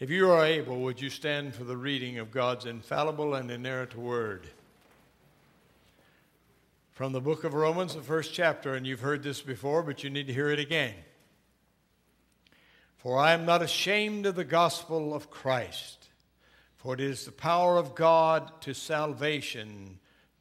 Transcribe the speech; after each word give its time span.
If 0.00 0.08
you 0.08 0.30
are 0.30 0.46
able, 0.46 0.80
would 0.80 0.98
you 0.98 1.10
stand 1.10 1.54
for 1.54 1.64
the 1.64 1.76
reading 1.76 2.18
of 2.18 2.30
God's 2.30 2.64
infallible 2.64 3.34
and 3.34 3.50
inerrant 3.50 3.94
word? 3.94 4.48
From 6.90 7.12
the 7.12 7.20
book 7.20 7.44
of 7.44 7.52
Romans, 7.52 7.94
the 7.94 8.00
first 8.00 8.32
chapter, 8.32 8.72
and 8.72 8.86
you've 8.86 9.00
heard 9.00 9.22
this 9.22 9.42
before, 9.42 9.82
but 9.82 10.02
you 10.02 10.08
need 10.08 10.26
to 10.28 10.32
hear 10.32 10.48
it 10.48 10.58
again. 10.58 10.94
For 12.96 13.18
I 13.18 13.32
am 13.32 13.44
not 13.44 13.60
ashamed 13.60 14.24
of 14.24 14.36
the 14.36 14.44
gospel 14.44 15.12
of 15.12 15.30
Christ, 15.30 16.08
for 16.78 16.94
it 16.94 17.00
is 17.00 17.26
the 17.26 17.32
power 17.32 17.76
of 17.76 17.94
God 17.94 18.50
to 18.62 18.72
salvation 18.72 19.98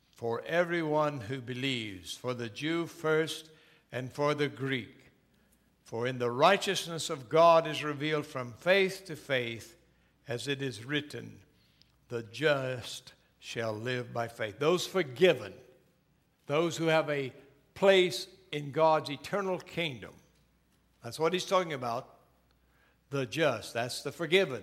for 0.10 0.42
everyone 0.48 1.20
who 1.20 1.42
believes, 1.42 2.16
for 2.16 2.34
the 2.34 2.48
Jew 2.48 2.86
first 2.86 3.50
and 3.92 4.10
for 4.10 4.34
the 4.34 4.48
Greek. 4.48 4.99
For 5.90 6.06
in 6.06 6.20
the 6.20 6.30
righteousness 6.30 7.10
of 7.10 7.30
God 7.30 7.66
is 7.66 7.84
revealed 7.84 8.28
from 8.28 8.54
faith 8.60 9.06
to 9.06 9.16
faith, 9.16 9.76
as 10.28 10.48
it 10.48 10.62
is 10.62 10.86
written, 10.86 11.40
the 12.10 12.22
just 12.32 13.14
shall 13.40 13.74
live 13.74 14.14
by 14.14 14.28
faith. 14.28 14.60
Those 14.60 14.86
forgiven, 14.86 15.52
those 16.46 16.78
who 16.78 16.86
have 16.86 17.10
a 17.10 17.34
place 17.74 18.28
in 18.52 18.72
God's 18.72 19.10
eternal 19.10 19.58
kingdom. 19.58 20.12
That's 21.04 21.18
what 21.18 21.34
he's 21.34 21.46
talking 21.46 21.74
about. 21.74 22.08
The 23.10 23.26
just, 23.26 23.74
that's 23.74 24.04
the 24.04 24.12
forgiven, 24.12 24.62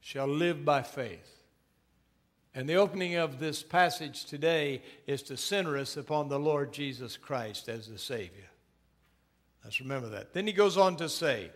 shall 0.00 0.28
live 0.28 0.64
by 0.64 0.80
faith. 0.80 1.42
And 2.54 2.66
the 2.66 2.76
opening 2.76 3.16
of 3.16 3.38
this 3.38 3.62
passage 3.62 4.24
today 4.24 4.80
is 5.06 5.20
to 5.24 5.36
center 5.36 5.76
us 5.76 5.98
upon 5.98 6.30
the 6.30 6.40
Lord 6.40 6.72
Jesus 6.72 7.18
Christ 7.18 7.68
as 7.68 7.86
the 7.86 7.98
Savior. 7.98 8.48
Let's 9.64 9.80
remember 9.80 10.08
that. 10.10 10.32
Then 10.32 10.46
he 10.46 10.52
goes 10.52 10.76
on 10.76 10.96
to 10.96 11.08
say, 11.08 11.50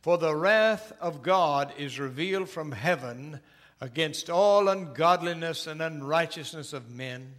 For 0.00 0.18
the 0.18 0.34
wrath 0.34 0.92
of 1.00 1.22
God 1.22 1.72
is 1.78 1.98
revealed 1.98 2.48
from 2.48 2.72
heaven 2.72 3.40
against 3.80 4.28
all 4.28 4.68
ungodliness 4.68 5.66
and 5.66 5.80
unrighteousness 5.80 6.72
of 6.72 6.90
men 6.90 7.34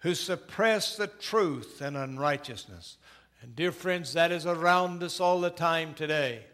who 0.00 0.14
suppress 0.14 0.96
the 0.96 1.08
truth 1.08 1.80
and 1.80 1.96
unrighteousness. 1.96 2.98
And, 3.42 3.56
dear 3.56 3.72
friends, 3.72 4.12
that 4.12 4.30
is 4.30 4.46
around 4.46 5.02
us 5.02 5.20
all 5.20 5.40
the 5.40 5.50
time 5.50 5.94
today. 5.94 6.44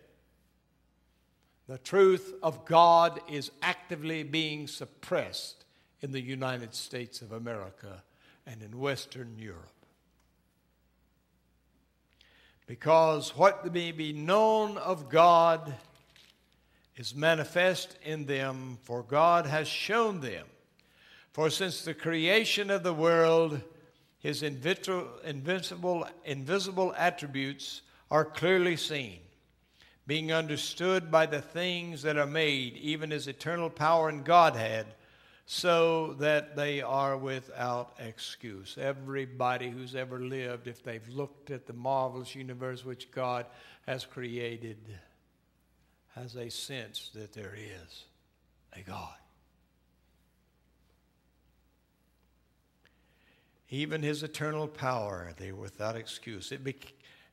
The 1.68 1.78
truth 1.78 2.34
of 2.42 2.64
God 2.64 3.20
is 3.28 3.50
actively 3.60 4.22
being 4.22 4.66
suppressed 4.66 5.64
in 6.00 6.12
the 6.12 6.20
United 6.20 6.74
States 6.74 7.22
of 7.22 7.32
America 7.32 8.02
and 8.46 8.62
in 8.62 8.78
Western 8.78 9.36
Europe 9.38 9.81
because 12.66 13.36
what 13.36 13.72
may 13.72 13.92
be 13.92 14.12
known 14.12 14.78
of 14.78 15.08
God 15.08 15.74
is 16.96 17.14
manifest 17.14 17.96
in 18.04 18.26
them, 18.26 18.78
for 18.82 19.02
God 19.02 19.46
has 19.46 19.66
shown 19.66 20.20
them. 20.20 20.46
For 21.32 21.50
since 21.50 21.82
the 21.82 21.94
creation 21.94 22.70
of 22.70 22.82
the 22.82 22.94
world, 22.94 23.60
his 24.18 24.42
invincible, 24.42 26.06
invisible 26.24 26.94
attributes 26.96 27.82
are 28.10 28.24
clearly 28.24 28.76
seen, 28.76 29.18
being 30.06 30.32
understood 30.32 31.10
by 31.10 31.26
the 31.26 31.40
things 31.40 32.02
that 32.02 32.18
are 32.18 32.26
made, 32.26 32.76
even 32.76 33.10
his 33.10 33.26
eternal 33.26 33.70
power 33.70 34.08
and 34.08 34.24
Godhead 34.24 34.86
so 35.46 36.14
that 36.14 36.56
they 36.56 36.80
are 36.80 37.16
without 37.16 37.94
excuse. 37.98 38.78
Everybody 38.80 39.70
who's 39.70 39.94
ever 39.94 40.20
lived, 40.20 40.68
if 40.68 40.82
they've 40.82 41.08
looked 41.08 41.50
at 41.50 41.66
the 41.66 41.72
marvelous 41.72 42.34
universe 42.34 42.84
which 42.84 43.10
God 43.10 43.46
has 43.86 44.04
created, 44.04 44.78
has 46.14 46.36
a 46.36 46.50
sense 46.50 47.10
that 47.14 47.32
there 47.32 47.54
is 47.56 48.04
a 48.74 48.82
God. 48.82 49.14
Even 53.68 54.02
his 54.02 54.22
eternal 54.22 54.68
power, 54.68 55.32
they 55.38 55.50
were 55.50 55.62
without 55.62 55.96
excuse. 55.96 56.52
It 56.52 56.62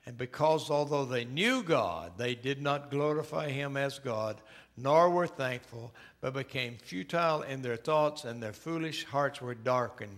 and 0.06 0.18
because 0.18 0.72
although 0.72 1.06
they 1.06 1.26
knew 1.26 1.62
God, 1.62 2.14
they 2.18 2.34
did 2.34 2.62
not 2.62 2.90
glorify 2.90 3.50
him 3.50 3.78
as 3.78 4.00
God, 4.00 4.42
nor 4.82 5.10
were 5.10 5.28
thankful, 5.28 5.94
but 6.22 6.34
became 6.34 6.78
futile 6.78 7.42
in 7.42 7.62
their 7.62 7.76
thoughts, 7.76 8.24
and 8.24 8.42
their 8.42 8.54
foolish 8.54 9.06
hearts 9.06 9.42
were 9.42 9.56
darkened. 9.56 10.18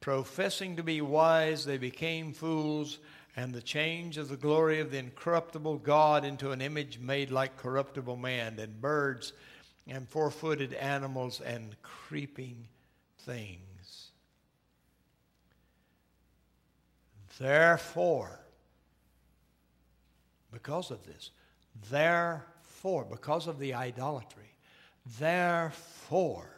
Professing 0.00 0.76
to 0.76 0.82
be 0.82 1.00
wise, 1.00 1.64
they 1.64 1.78
became 1.78 2.32
fools, 2.32 2.98
and 3.36 3.52
the 3.52 3.62
change 3.62 4.18
of 4.18 4.28
the 4.28 4.36
glory 4.36 4.80
of 4.80 4.90
the 4.90 4.98
incorruptible 4.98 5.78
God 5.78 6.24
into 6.24 6.52
an 6.52 6.60
image 6.60 6.98
made 6.98 7.30
like 7.30 7.56
corruptible 7.56 8.16
man, 8.16 8.58
and 8.58 8.80
birds, 8.80 9.32
and 9.86 10.08
four 10.08 10.30
footed 10.30 10.72
animals, 10.74 11.40
and 11.40 11.76
creeping 11.82 12.68
things. 13.20 14.10
Therefore, 17.38 18.40
because 20.50 20.90
of 20.90 21.04
this, 21.04 21.30
therefore, 22.82 23.04
because 23.04 23.46
of 23.46 23.58
the 23.58 23.74
idolatry, 23.74 24.56
Therefore, 25.18 26.50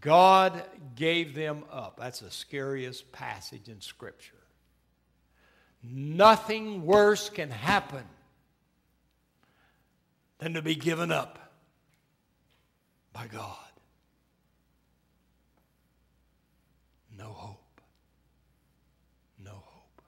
God 0.00 0.62
gave 0.94 1.34
them 1.34 1.64
up. 1.70 1.98
That's 1.98 2.20
the 2.20 2.30
scariest 2.30 3.10
passage 3.10 3.68
in 3.68 3.80
Scripture. 3.80 4.34
Nothing 5.82 6.84
worse 6.84 7.28
can 7.28 7.50
happen 7.50 8.04
than 10.38 10.54
to 10.54 10.62
be 10.62 10.76
given 10.76 11.10
up 11.10 11.38
by 13.12 13.26
God. 13.26 13.56
No 17.18 17.26
hope. 17.26 17.80
No 19.42 19.52
hope. 19.52 20.02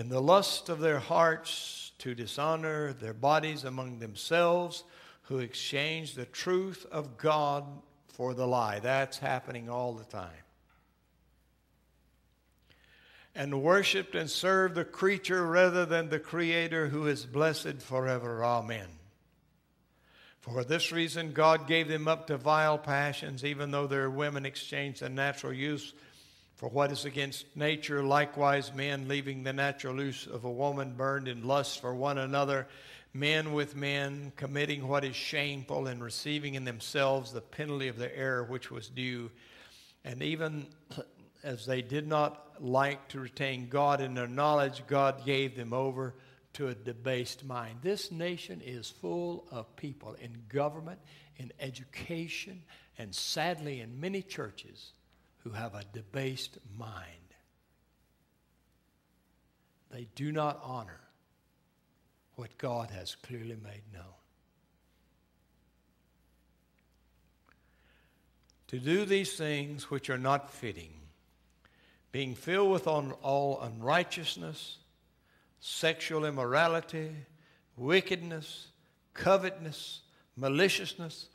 In 0.00 0.08
the 0.08 0.22
lust 0.22 0.70
of 0.70 0.80
their 0.80 0.98
hearts, 0.98 1.92
to 1.98 2.14
dishonor 2.14 2.94
their 2.94 3.12
bodies 3.12 3.64
among 3.64 3.98
themselves, 3.98 4.82
who 5.24 5.40
exchange 5.40 6.14
the 6.14 6.24
truth 6.24 6.86
of 6.90 7.18
God 7.18 7.66
for 8.08 8.32
the 8.32 8.46
lie. 8.46 8.78
That's 8.78 9.18
happening 9.18 9.68
all 9.68 9.92
the 9.92 10.06
time. 10.06 10.30
And 13.34 13.62
worshiped 13.62 14.14
and 14.14 14.30
served 14.30 14.74
the 14.74 14.86
creature 14.86 15.46
rather 15.46 15.84
than 15.84 16.08
the 16.08 16.18
Creator 16.18 16.88
who 16.88 17.06
is 17.06 17.26
blessed 17.26 17.82
forever. 17.82 18.42
Amen. 18.42 18.88
For 20.38 20.64
this 20.64 20.92
reason, 20.92 21.32
God 21.32 21.66
gave 21.66 21.88
them 21.88 22.08
up 22.08 22.28
to 22.28 22.38
vile 22.38 22.78
passions, 22.78 23.44
even 23.44 23.70
though 23.70 23.86
their 23.86 24.08
women 24.08 24.46
exchanged 24.46 25.02
the 25.02 25.10
natural 25.10 25.52
use 25.52 25.92
for 26.60 26.68
what 26.68 26.92
is 26.92 27.06
against 27.06 27.46
nature, 27.56 28.02
likewise, 28.02 28.74
men 28.74 29.08
leaving 29.08 29.42
the 29.42 29.52
natural 29.54 29.96
use 29.96 30.26
of 30.26 30.44
a 30.44 30.50
woman 30.50 30.92
burned 30.92 31.26
in 31.26 31.42
lust 31.42 31.80
for 31.80 31.94
one 31.94 32.18
another, 32.18 32.68
men 33.14 33.54
with 33.54 33.74
men 33.74 34.30
committing 34.36 34.86
what 34.86 35.02
is 35.02 35.16
shameful 35.16 35.86
and 35.86 36.04
receiving 36.04 36.56
in 36.56 36.66
themselves 36.66 37.32
the 37.32 37.40
penalty 37.40 37.88
of 37.88 37.96
their 37.96 38.14
error 38.14 38.44
which 38.44 38.70
was 38.70 38.90
due. 38.90 39.30
And 40.04 40.22
even 40.22 40.66
as 41.42 41.64
they 41.64 41.80
did 41.80 42.06
not 42.06 42.62
like 42.62 43.08
to 43.08 43.20
retain 43.20 43.70
God 43.70 44.02
in 44.02 44.12
their 44.12 44.28
knowledge, 44.28 44.82
God 44.86 45.24
gave 45.24 45.56
them 45.56 45.72
over 45.72 46.14
to 46.52 46.68
a 46.68 46.74
debased 46.74 47.42
mind. 47.42 47.78
This 47.80 48.12
nation 48.12 48.60
is 48.62 48.90
full 48.90 49.46
of 49.50 49.76
people 49.76 50.14
in 50.20 50.42
government, 50.50 51.00
in 51.38 51.54
education, 51.58 52.64
and 52.98 53.14
sadly 53.14 53.80
in 53.80 53.98
many 53.98 54.20
churches 54.20 54.92
who 55.44 55.50
have 55.50 55.74
a 55.74 55.84
debased 55.92 56.58
mind. 56.78 57.34
They 59.90 60.06
do 60.14 60.30
not 60.32 60.60
honor 60.62 61.00
what 62.36 62.56
God 62.58 62.90
has 62.90 63.16
clearly 63.16 63.56
made 63.62 63.82
known. 63.92 64.04
To 68.68 68.78
do 68.78 69.04
these 69.04 69.34
things 69.34 69.90
which 69.90 70.08
are 70.10 70.18
not 70.18 70.50
fitting, 70.50 70.92
being 72.12 72.34
filled 72.34 72.70
with 72.70 72.86
all 72.86 73.60
unrighteousness, 73.60 74.78
sexual 75.58 76.24
immorality, 76.24 77.10
wickedness, 77.76 78.68
covetousness, 79.14 80.02
maliciousness, 80.36 81.26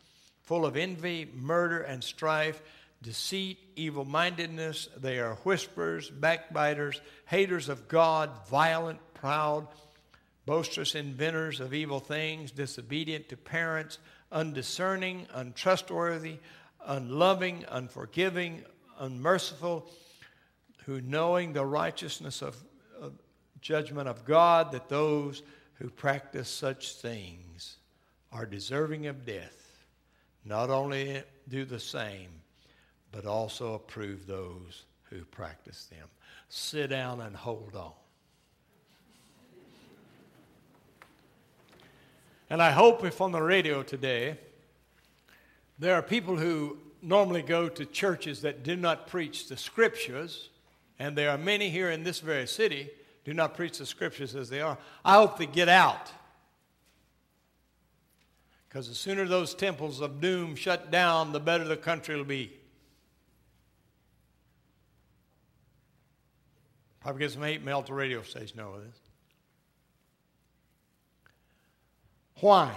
full 0.41 0.65
of 0.65 0.77
envy, 0.77 1.30
murder, 1.35 1.81
and 1.81 2.03
strife 2.03 2.62
deceit, 3.06 3.60
evil 3.75 4.04
mindedness. 4.04 4.90
They 4.98 5.19
are 5.19 5.36
whisperers, 5.44 6.10
backbiters, 6.10 7.00
haters 7.28 7.69
of 7.69 7.88
God, 7.88 8.31
violent, 8.50 9.00
proud, 9.13 9.68
boisterous 10.48 10.96
inventors 10.96 11.60
of 11.60 11.72
evil 11.72 12.00
things, 12.00 12.50
disobedient 12.50 13.30
to 13.30 13.38
parents, 13.38 14.00
undiscerning, 14.31 15.28
untrustworthy, 15.36 16.40
unloving, 16.84 17.63
unforgiving, 17.69 18.63
unmerciful, 18.98 19.88
who 20.86 21.00
knowing 21.02 21.54
the 21.54 21.66
righteousness 21.66 22.42
of, 22.42 22.57
of 23.00 23.13
judgment 23.62 24.10
of 24.10 24.25
God, 24.25 24.72
that 24.72 24.90
those 24.90 25.44
who 25.75 25.92
practice 25.92 26.50
such 26.50 26.96
things 26.96 27.78
are 28.31 28.48
deserving 28.48 29.06
of 29.06 29.28
death. 29.28 29.86
Not 30.44 30.72
only 30.72 31.22
do 31.48 31.66
the 31.66 31.80
same, 31.80 32.30
but 33.15 33.25
also 33.25 33.75
approve 33.75 34.27
those 34.27 34.83
who 35.03 35.23
practice 35.23 35.85
them. 35.85 36.06
Sit 36.50 36.88
down 36.88 37.21
and 37.21 37.33
hold 37.33 37.73
on. 37.73 37.94
And 42.50 42.62
I 42.62 42.71
hope 42.71 43.06
if 43.06 43.21
on 43.21 43.31
the 43.31 43.41
radio 43.41 43.83
today 43.83 44.38
there 45.79 45.95
are 45.95 46.01
people 46.01 46.35
who 46.35 46.77
normally 47.01 47.41
go 47.41 47.69
to 47.69 47.85
churches 47.85 48.41
that 48.41 48.63
do 48.63 48.75
not 48.75 49.07
preach 49.07 49.47
the 49.47 49.56
scriptures, 49.56 50.50
and 51.00 51.18
there 51.18 51.29
are 51.29 51.38
many 51.38 51.69
here 51.69 51.91
in 51.91 52.03
this 52.03 52.19
very 52.19 52.45
city 52.45 52.89
do 53.23 53.33
not 53.33 53.56
preach 53.56 53.77
the 53.77 53.85
scriptures 53.85 54.35
as 54.35 54.50
they 54.50 54.59
are. 54.59 54.77
I 55.06 55.13
hope 55.15 55.38
they 55.38 55.45
get 55.45 55.69
out. 55.69 56.11
Because 58.68 58.89
the 58.89 58.94
sooner 58.94 59.25
those 59.25 59.56
temples 59.56 60.01
of 60.01 60.19
doom 60.19 60.56
shut 60.56 60.91
down, 60.91 61.31
the 61.31 61.39
better 61.39 61.63
the 61.63 61.77
country 61.77 62.18
will 62.18 62.25
be. 62.25 62.59
Probably 67.06 67.30
some 67.30 67.44
hate 67.44 67.63
mail 67.63 67.84
to 67.84 67.94
radio 67.94 68.24
stations 68.24 68.60
over 68.60 68.80
this. 68.80 68.98
Why? 72.40 72.74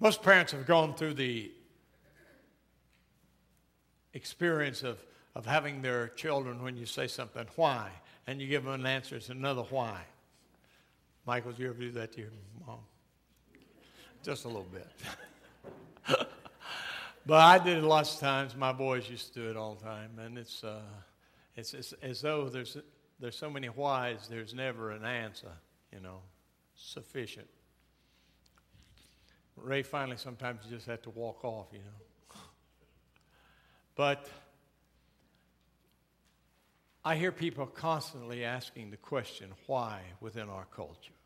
Most 0.00 0.20
parents 0.20 0.50
have 0.50 0.66
gone 0.66 0.96
through 0.96 1.14
the 1.14 1.52
experience 4.14 4.82
of, 4.82 4.98
of 5.36 5.46
having 5.46 5.80
their 5.80 6.08
children 6.08 6.60
when 6.60 6.76
you 6.76 6.86
say 6.86 7.06
something, 7.06 7.46
why? 7.54 7.88
And 8.26 8.40
you 8.40 8.48
give 8.48 8.64
them 8.64 8.74
an 8.74 8.84
answer, 8.84 9.14
it's 9.14 9.28
another 9.28 9.62
why. 9.62 10.00
Michael, 11.24 11.52
did 11.52 11.60
you 11.60 11.68
ever 11.68 11.78
do 11.78 11.92
that 11.92 12.10
to 12.14 12.22
your 12.22 12.30
mom? 12.66 12.80
Just 14.24 14.44
a 14.44 14.48
little 14.48 14.66
bit. 14.72 16.18
but 17.28 17.42
I 17.42 17.58
did 17.62 17.76
it 17.76 17.84
lots 17.84 18.14
of 18.14 18.20
times. 18.20 18.56
My 18.56 18.72
boys 18.72 19.08
used 19.10 19.34
to 19.34 19.40
do 19.40 19.50
it 19.50 19.56
all 19.56 19.74
the 19.74 19.84
time. 19.84 20.18
And 20.18 20.38
it's, 20.38 20.64
uh, 20.64 20.80
it's, 21.56 21.74
it's 21.74 21.92
as 22.02 22.22
though 22.22 22.48
there's, 22.48 22.78
there's 23.20 23.36
so 23.36 23.50
many 23.50 23.66
whys, 23.66 24.28
there's 24.30 24.54
never 24.54 24.92
an 24.92 25.04
answer, 25.04 25.52
you 25.92 26.00
know, 26.00 26.22
sufficient. 26.74 27.46
Ray 29.56 29.82
finally 29.82 30.16
sometimes 30.16 30.62
you 30.64 30.74
just 30.74 30.86
have 30.86 31.02
to 31.02 31.10
walk 31.10 31.44
off, 31.44 31.66
you 31.70 31.80
know. 31.80 32.40
But 33.94 34.26
I 37.04 37.14
hear 37.14 37.30
people 37.30 37.66
constantly 37.66 38.42
asking 38.42 38.90
the 38.90 38.96
question, 38.96 39.50
why 39.66 40.00
within 40.22 40.48
our 40.48 40.64
culture? 40.74 41.17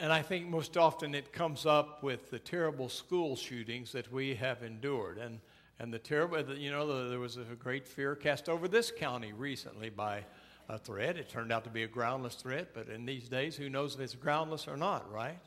And 0.00 0.14
I 0.14 0.22
think 0.22 0.48
most 0.48 0.78
often 0.78 1.14
it 1.14 1.30
comes 1.30 1.66
up 1.66 2.02
with 2.02 2.30
the 2.30 2.38
terrible 2.38 2.88
school 2.88 3.36
shootings 3.36 3.92
that 3.92 4.10
we 4.10 4.34
have 4.34 4.62
endured. 4.62 5.18
And, 5.18 5.40
and 5.78 5.92
the 5.92 5.98
terrible, 5.98 6.56
you 6.56 6.70
know, 6.70 7.06
there 7.10 7.18
was 7.18 7.36
a 7.36 7.44
great 7.58 7.86
fear 7.86 8.16
cast 8.16 8.48
over 8.48 8.66
this 8.66 8.90
county 8.90 9.34
recently 9.34 9.90
by 9.90 10.24
a 10.70 10.78
threat. 10.78 11.18
It 11.18 11.28
turned 11.28 11.52
out 11.52 11.64
to 11.64 11.70
be 11.70 11.82
a 11.82 11.86
groundless 11.86 12.34
threat, 12.36 12.68
but 12.72 12.88
in 12.88 13.04
these 13.04 13.28
days, 13.28 13.56
who 13.56 13.68
knows 13.68 13.94
if 13.94 14.00
it's 14.00 14.14
groundless 14.14 14.66
or 14.66 14.78
not, 14.78 15.12
right? 15.12 15.38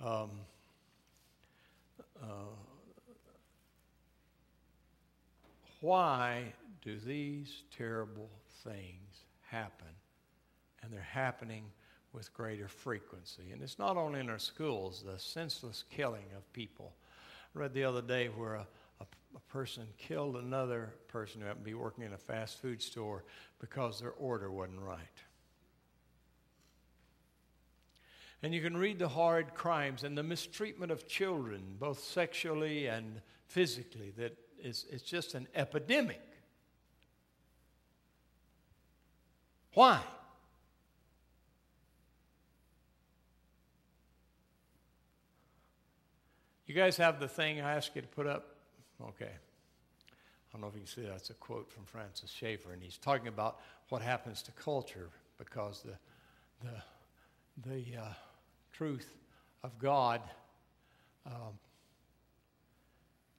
Um, 0.00 0.30
uh, 2.22 2.26
why 5.80 6.52
do 6.80 6.96
these 7.00 7.64
terrible 7.76 8.30
things 8.62 9.24
happen? 9.40 9.93
And 10.84 10.92
they're 10.92 11.00
happening 11.00 11.64
with 12.12 12.32
greater 12.34 12.68
frequency. 12.68 13.50
And 13.52 13.62
it's 13.62 13.78
not 13.78 13.96
only 13.96 14.20
in 14.20 14.28
our 14.28 14.38
schools, 14.38 15.02
the 15.04 15.18
senseless 15.18 15.84
killing 15.90 16.26
of 16.36 16.52
people. 16.52 16.92
I 17.54 17.60
read 17.60 17.72
the 17.72 17.84
other 17.84 18.02
day 18.02 18.26
where 18.28 18.54
a 18.54 18.66
a 19.34 19.40
person 19.52 19.86
killed 19.98 20.36
another 20.36 20.94
person 21.08 21.40
who 21.40 21.46
happened 21.46 21.64
to 21.64 21.70
be 21.70 21.74
working 21.74 22.04
in 22.04 22.12
a 22.12 22.18
fast 22.18 22.60
food 22.60 22.80
store 22.80 23.24
because 23.58 24.00
their 24.00 24.12
order 24.12 24.50
wasn't 24.50 24.80
right. 24.80 24.98
And 28.42 28.54
you 28.54 28.60
can 28.60 28.76
read 28.76 28.98
the 28.98 29.08
horrid 29.08 29.54
crimes 29.54 30.04
and 30.04 30.16
the 30.16 30.22
mistreatment 30.22 30.92
of 30.92 31.08
children, 31.08 31.76
both 31.78 31.98
sexually 31.98 32.86
and 32.86 33.20
physically, 33.46 34.12
that 34.18 34.36
is 34.58 34.86
it's 34.90 35.02
just 35.02 35.34
an 35.34 35.48
epidemic. 35.54 36.20
Why? 39.72 40.00
You 46.74 46.80
guys 46.80 46.96
have 46.96 47.20
the 47.20 47.28
thing 47.28 47.60
I 47.60 47.76
asked 47.76 47.92
you 47.94 48.02
to 48.02 48.08
put 48.08 48.26
up? 48.26 48.56
Okay. 49.00 49.30
I 49.30 50.52
don't 50.52 50.60
know 50.60 50.66
if 50.66 50.74
you 50.74 50.80
can 50.80 50.88
see 50.88 51.02
that. 51.02 51.12
That's 51.12 51.30
a 51.30 51.34
quote 51.34 51.70
from 51.70 51.84
Francis 51.84 52.32
Schaeffer, 52.32 52.72
and 52.72 52.82
he's 52.82 52.98
talking 52.98 53.28
about 53.28 53.60
what 53.90 54.02
happens 54.02 54.42
to 54.42 54.50
culture 54.50 55.08
because 55.38 55.84
the, 55.84 56.66
the, 56.66 57.70
the 57.70 58.00
uh, 58.00 58.12
truth 58.72 59.08
of 59.62 59.78
God 59.78 60.20
um, 61.26 61.60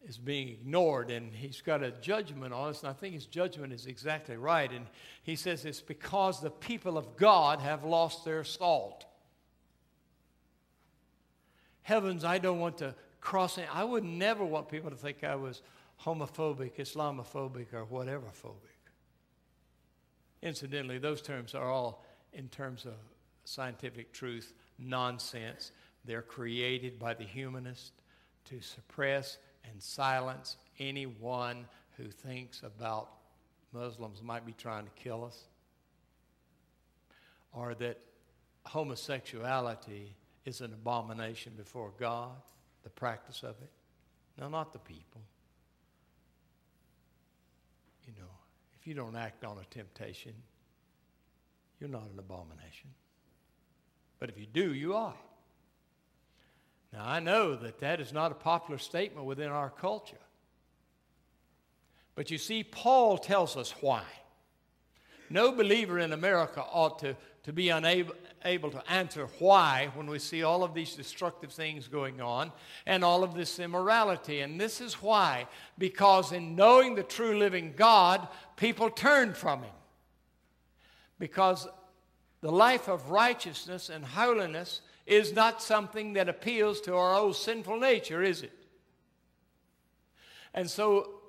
is 0.07 0.17
being 0.17 0.47
ignored, 0.47 1.11
and 1.11 1.35
he's 1.35 1.59
got 1.59 1.83
a 1.83 1.91
judgment 1.91 2.53
on 2.53 2.69
us, 2.69 2.83
and 2.83 2.89
I 2.89 2.93
think 2.93 3.15
his 3.15 3.25
judgment 3.25 3.73
is 3.73 3.85
exactly 3.85 4.37
right. 4.37 4.71
And 4.71 4.85
he 5.23 5.35
says 5.35 5.65
it's 5.65 5.81
because 5.81 6.39
the 6.39 6.51
people 6.51 6.97
of 6.97 7.17
God 7.17 7.59
have 7.59 7.83
lost 7.83 8.23
their 8.23 8.45
salt. 8.45 9.03
Heavens, 11.81 12.23
I 12.23 12.37
don't 12.37 12.61
want 12.61 12.77
to 12.77 12.95
crossing. 13.25 13.65
I 13.73 13.83
would 13.83 14.03
never 14.03 14.45
want 14.45 14.69
people 14.69 14.91
to 14.91 14.95
think 14.95 15.23
I 15.23 15.35
was 15.35 15.63
homophobic, 16.05 16.75
Islamophobic, 16.75 17.73
or 17.73 17.83
whatever 17.85 18.27
phobic. 18.27 18.91
Incidentally, 20.43 20.99
those 20.99 21.23
terms 21.23 21.55
are 21.55 21.69
all, 21.69 22.05
in 22.33 22.47
terms 22.49 22.85
of 22.85 22.93
scientific 23.43 24.13
truth, 24.13 24.53
nonsense. 24.77 25.71
They're 26.05 26.21
created 26.21 26.99
by 26.99 27.15
the 27.15 27.23
humanist 27.23 27.93
to 28.45 28.61
suppress 28.61 29.39
and 29.67 29.81
silence 29.81 30.57
anyone 30.77 31.65
who 31.97 32.11
thinks 32.11 32.61
about 32.61 33.09
Muslims 33.73 34.21
might 34.21 34.45
be 34.45 34.53
trying 34.53 34.85
to 34.85 34.91
kill 34.91 35.25
us 35.25 35.45
or 37.51 37.73
that 37.75 37.99
homosexuality 38.65 40.15
is 40.45 40.61
an 40.61 40.73
abomination 40.73 41.53
before 41.57 41.91
God 41.99 42.35
the 42.85 42.89
practice 42.91 43.43
of 43.43 43.55
it. 43.61 43.69
No, 44.39 44.47
not 44.47 44.71
the 44.71 44.79
people. 44.79 45.21
You 48.05 48.13
know, 48.19 48.29
if 48.79 48.87
you 48.87 48.93
don't 48.93 49.15
act 49.15 49.43
on 49.43 49.57
a 49.57 49.65
temptation, 49.73 50.33
you're 51.79 51.89
not 51.89 52.03
an 52.13 52.19
abomination. 52.19 52.91
But 54.19 54.29
if 54.29 54.37
you 54.39 54.45
do, 54.45 54.73
you 54.73 54.93
are. 54.93 55.15
Now, 56.93 57.03
I 57.05 57.19
know 57.19 57.55
that 57.55 57.79
that 57.79 57.99
is 57.99 58.13
not 58.13 58.31
a 58.31 58.35
popular 58.35 58.77
statement 58.77 59.25
within 59.25 59.49
our 59.49 59.71
culture. 59.71 60.15
But 62.13 62.31
you 62.31 62.37
see, 62.37 62.63
Paul 62.63 63.17
tells 63.17 63.57
us 63.57 63.73
why. 63.81 64.03
No 65.29 65.51
believer 65.51 65.99
in 65.99 66.13
America 66.13 66.61
ought 66.61 66.99
to, 66.99 67.17
to 67.45 67.53
be 67.53 67.69
unable 67.69 68.15
able 68.43 68.69
to 68.69 68.91
answer 68.91 69.27
why 69.39 69.89
when 69.95 70.07
we 70.07 70.19
see 70.19 70.43
all 70.43 70.63
of 70.63 70.75
these 70.75 70.93
destructive 70.93 71.51
things 71.51 71.87
going 71.87 72.21
on 72.21 72.51
and 72.85 73.03
all 73.03 73.23
of 73.23 73.33
this 73.33 73.59
immorality. 73.59 74.41
And 74.41 74.61
this 74.61 74.79
is 74.79 75.01
why, 75.01 75.47
because 75.77 76.31
in 76.31 76.55
knowing 76.55 76.93
the 76.93 77.03
true 77.03 77.37
living 77.37 77.73
God, 77.75 78.27
people 78.55 78.89
turn 78.91 79.33
from 79.33 79.63
Him. 79.63 79.73
Because 81.17 81.67
the 82.41 82.51
life 82.51 82.87
of 82.87 83.09
righteousness 83.09 83.89
and 83.89 84.05
holiness 84.05 84.81
is 85.07 85.33
not 85.33 85.61
something 85.61 86.13
that 86.13 86.29
appeals 86.29 86.81
to 86.81 86.95
our 86.95 87.15
old 87.15 87.35
sinful 87.35 87.79
nature, 87.79 88.21
is 88.21 88.43
it? 88.43 88.53
And 90.53 90.69
so 90.69 91.21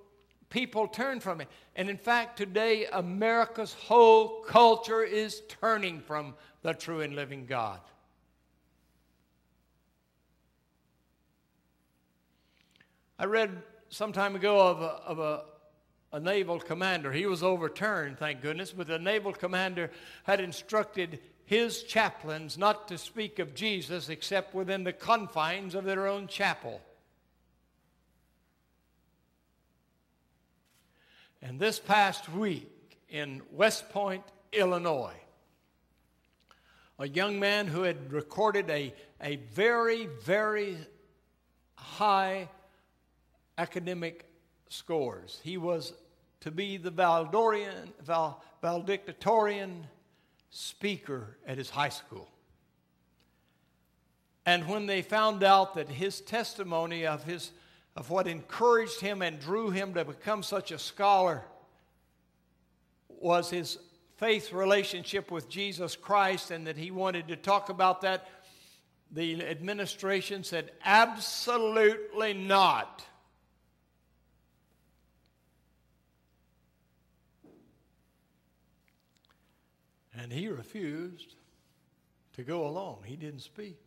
people 0.51 0.89
turn 0.89 1.21
from 1.21 1.41
it. 1.41 1.49
And 1.75 1.89
in 1.89 1.97
fact, 1.97 2.37
today, 2.37 2.87
America's 2.93 3.73
whole 3.73 4.43
culture 4.43 5.03
is 5.03 5.43
turning 5.61 6.01
from 6.01 6.35
the 6.63 6.75
true 6.75 7.01
and 7.01 7.15
living 7.15 7.47
God. 7.47 7.81
I 13.19 13.25
read 13.25 13.63
some 13.89 14.13
time 14.13 14.37
ago 14.37 14.61
of 14.61 14.83
a, 14.83 15.01
of 15.07 15.19
a, 15.19 15.45
a 16.13 16.21
naval 16.21 16.59
commander. 16.59 17.13
He 17.13 17.27
was 17.27 17.43
overturned, 17.43 18.19
thank 18.19 18.43
goodness, 18.43 18.73
but 18.73 18.87
the 18.87 18.99
naval 18.99 19.33
commander 19.33 19.91
had 20.25 20.41
instructed 20.41 21.21
his 21.47 21.85
chaplains 21.85 22.59
not 22.59 22.89
to 22.89 22.99
speak 22.99 23.39
of 23.39 23.55
Jesus 23.55 24.09
except 24.09 24.55
within 24.55 24.85
the 24.85 24.93
confines 24.93 25.75
of 25.75 25.85
their 25.85 26.07
own 26.07 26.27
chapel. 26.27 26.83
And 31.47 31.61
this 31.61 31.79
past 31.79 32.29
week 32.29 32.99
in 33.09 33.41
West 33.53 33.89
Point, 33.91 34.25
Illinois, 34.53 35.15
a 36.99 37.07
young 37.07 37.39
man 37.39 37.69
who 37.69 37.83
had 37.83 38.13
recorded 38.13 38.69
a, 38.69 38.93
a 39.21 39.37
very, 39.55 40.07
very 40.25 40.77
high 41.77 42.49
academic 43.59 44.29
scores. 44.71 45.41
He 45.45 45.57
was 45.57 45.93
to 46.41 46.51
be 46.51 46.79
the 46.79 46.91
Valdorian, 46.91 47.93
Val, 48.03 48.43
valedictorian 48.61 49.87
speaker 50.51 51.37
at 51.47 51.59
his 51.59 51.71
high 51.71 51.91
school. 51.91 52.29
And 54.45 54.67
when 54.67 54.87
they 54.87 55.01
found 55.01 55.45
out 55.45 55.75
that 55.75 55.91
his 55.91 56.21
testimony 56.21 57.07
of, 57.07 57.23
his, 57.23 57.53
of 57.97 58.11
what 58.11 58.29
encouraged 58.29 59.01
him 59.01 59.23
and 59.23 59.41
drew 59.41 59.71
him 59.71 59.95
to 59.95 60.05
become 60.05 60.43
such 60.43 60.71
a 60.71 60.79
scholar 60.79 61.43
was 63.09 63.49
his 63.49 63.79
faith 64.17 64.53
relationship 64.53 65.31
with 65.31 65.49
Jesus 65.49 65.97
Christ, 65.97 66.51
and 66.51 66.67
that 66.67 66.77
he 66.77 66.91
wanted 66.91 67.29
to 67.29 67.37
talk 67.37 67.69
about 67.69 68.03
that, 68.03 68.29
the 69.11 69.45
administration 69.45 70.45
said, 70.45 70.71
absolutely 70.85 72.35
not. 72.35 73.05
And 80.19 80.33
he 80.33 80.49
refused 80.49 81.35
to 82.35 82.43
go 82.43 82.67
along. 82.67 83.01
He 83.05 83.17
didn't 83.17 83.41
speak. 83.41 83.79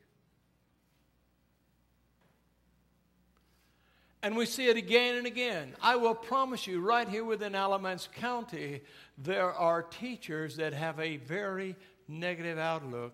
And 4.21 4.35
we 4.35 4.45
see 4.45 4.67
it 4.67 4.75
again 4.75 5.15
and 5.15 5.25
again. 5.25 5.75
I 5.81 5.95
will 5.95 6.15
promise 6.15 6.67
you, 6.67 6.81
right 6.81 7.07
here 7.07 7.23
within 7.23 7.55
Alamance 7.55 8.09
County, 8.15 8.81
there 9.17 9.53
are 9.53 9.81
teachers 9.81 10.57
that 10.57 10.73
have 10.73 10.99
a 10.99 11.17
very 11.17 11.75
negative 12.07 12.57
outlook 12.57 13.13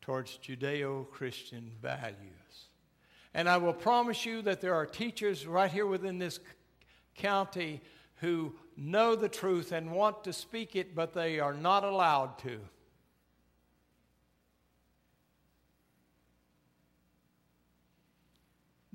towards 0.00 0.38
Judeo 0.38 1.10
Christian 1.10 1.70
values. 1.82 2.14
And 3.34 3.46
I 3.46 3.58
will 3.58 3.74
promise 3.74 4.24
you 4.24 4.40
that 4.42 4.62
there 4.62 4.74
are 4.74 4.86
teachers 4.86 5.46
right 5.46 5.70
here 5.70 5.86
within 5.86 6.18
this 6.18 6.40
county 7.14 7.82
who 8.16 8.54
know 8.76 9.14
the 9.14 9.28
truth 9.28 9.72
and 9.72 9.92
want 9.92 10.24
to 10.24 10.32
speak 10.32 10.76
it, 10.76 10.94
but 10.94 11.12
they 11.12 11.40
are 11.40 11.52
not 11.52 11.84
allowed 11.84 12.38
to. 12.38 12.58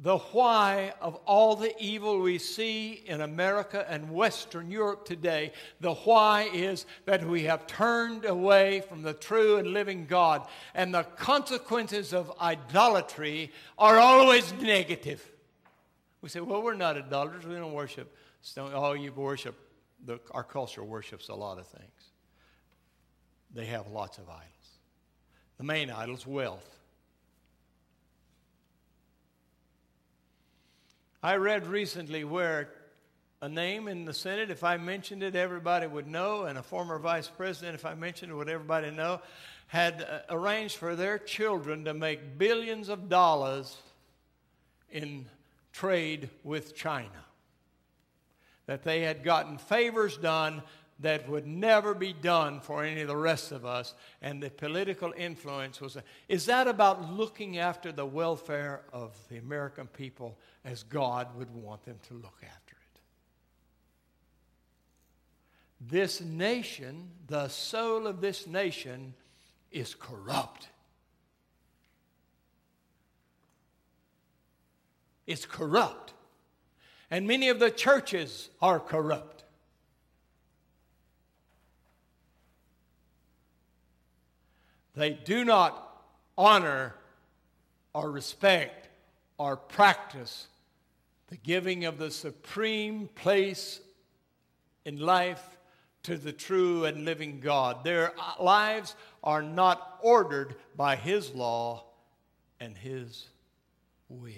The 0.03 0.17
why 0.17 0.93
of 0.99 1.15
all 1.25 1.55
the 1.55 1.73
evil 1.81 2.19
we 2.19 2.37
see 2.37 3.01
in 3.05 3.21
America 3.21 3.85
and 3.89 4.11
Western 4.11 4.69
Europe 4.69 5.05
today. 5.05 5.53
The 5.79 5.93
why 5.93 6.49
is 6.53 6.85
that 7.05 7.25
we 7.25 7.43
have 7.43 7.65
turned 7.67 8.25
away 8.25 8.81
from 8.81 9.01
the 9.01 9.13
true 9.13 9.55
and 9.57 9.69
living 9.69 10.05
God, 10.05 10.45
and 10.75 10.93
the 10.93 11.03
consequences 11.03 12.13
of 12.13 12.33
idolatry 12.41 13.53
are 13.77 13.97
always 13.97 14.51
negative. 14.55 15.25
We 16.21 16.27
say, 16.27 16.41
well, 16.41 16.61
we're 16.61 16.73
not 16.73 16.97
idolaters, 16.97 17.45
we 17.45 17.55
don't 17.55 17.73
worship 17.73 18.13
stone. 18.41 18.71
Oh, 18.73 18.91
you 18.91 19.13
worship, 19.13 19.55
the, 20.05 20.19
our 20.31 20.43
culture 20.43 20.83
worships 20.83 21.29
a 21.29 21.35
lot 21.35 21.59
of 21.59 21.67
things. 21.67 22.11
They 23.53 23.67
have 23.67 23.87
lots 23.87 24.17
of 24.17 24.27
idols. 24.27 24.49
The 25.57 25.63
main 25.63 25.89
idol 25.89 26.15
is 26.15 26.27
wealth. 26.27 26.69
I 31.25 31.37
read 31.37 31.67
recently 31.67 32.25
where 32.25 32.67
a 33.41 33.47
name 33.47 33.87
in 33.87 34.03
the 34.03 34.13
Senate, 34.13 34.51
if 34.51 34.61
I 34.61 34.75
mentioned 34.75 35.23
it, 35.23 35.37
everybody 35.37 35.87
would 35.87 36.05
know, 36.05 36.43
and 36.43 36.57
a 36.57 36.61
former 36.61 36.99
vice 36.99 37.29
president, 37.29 37.75
if 37.75 37.85
I 37.85 37.93
mentioned 37.93 38.33
it, 38.33 38.35
would 38.35 38.49
everybody 38.49 38.91
know, 38.91 39.21
had 39.67 40.01
uh, 40.01 40.19
arranged 40.29 40.75
for 40.75 40.97
their 40.97 41.17
children 41.17 41.85
to 41.85 41.93
make 41.93 42.37
billions 42.37 42.89
of 42.89 43.07
dollars 43.07 43.77
in 44.91 45.25
trade 45.71 46.29
with 46.43 46.75
China. 46.75 47.07
That 48.65 48.83
they 48.83 48.99
had 49.03 49.23
gotten 49.23 49.57
favors 49.57 50.17
done 50.17 50.61
that 51.03 51.29
would 51.29 51.45
never 51.45 51.93
be 51.93 52.13
done 52.13 52.59
for 52.59 52.83
any 52.83 53.01
of 53.01 53.07
the 53.07 53.15
rest 53.15 53.51
of 53.51 53.65
us, 53.65 53.93
and 54.21 54.41
the 54.41 54.49
political 54.49 55.13
influence 55.15 55.79
was. 55.79 55.97
Is 56.27 56.47
that 56.47 56.67
about 56.67 57.11
looking 57.11 57.57
after 57.57 57.91
the 57.91 58.05
welfare 58.05 58.81
of 58.91 59.15
the 59.29 59.37
American 59.37 59.87
people 59.87 60.37
as 60.65 60.83
God 60.83 61.27
would 61.37 61.53
want 61.53 61.83
them 61.85 61.99
to 62.07 62.13
look 62.15 62.37
after 62.41 62.75
it? 62.75 62.99
This 65.91 66.21
nation, 66.21 67.09
the 67.27 67.49
soul 67.49 68.07
of 68.07 68.21
this 68.21 68.47
nation, 68.47 69.13
is 69.71 69.93
corrupt. 69.93 70.69
It's 75.27 75.45
corrupt. 75.45 76.13
And 77.11 77.27
many 77.27 77.49
of 77.49 77.59
the 77.59 77.71
churches 77.71 78.49
are 78.61 78.79
corrupt. 78.79 79.42
They 84.95 85.11
do 85.11 85.43
not 85.43 86.03
honor 86.37 86.95
or 87.93 88.11
respect 88.11 88.89
or 89.37 89.57
practice 89.57 90.47
the 91.27 91.37
giving 91.37 91.85
of 91.85 91.97
the 91.97 92.11
supreme 92.11 93.09
place 93.15 93.79
in 94.85 94.99
life 94.99 95.57
to 96.03 96.17
the 96.17 96.33
true 96.33 96.85
and 96.85 97.05
living 97.05 97.39
God. 97.39 97.83
Their 97.83 98.13
lives 98.39 98.95
are 99.23 99.41
not 99.41 99.99
ordered 100.01 100.55
by 100.75 100.95
His 100.95 101.33
law 101.33 101.85
and 102.59 102.77
His 102.77 103.27
will. 104.09 104.31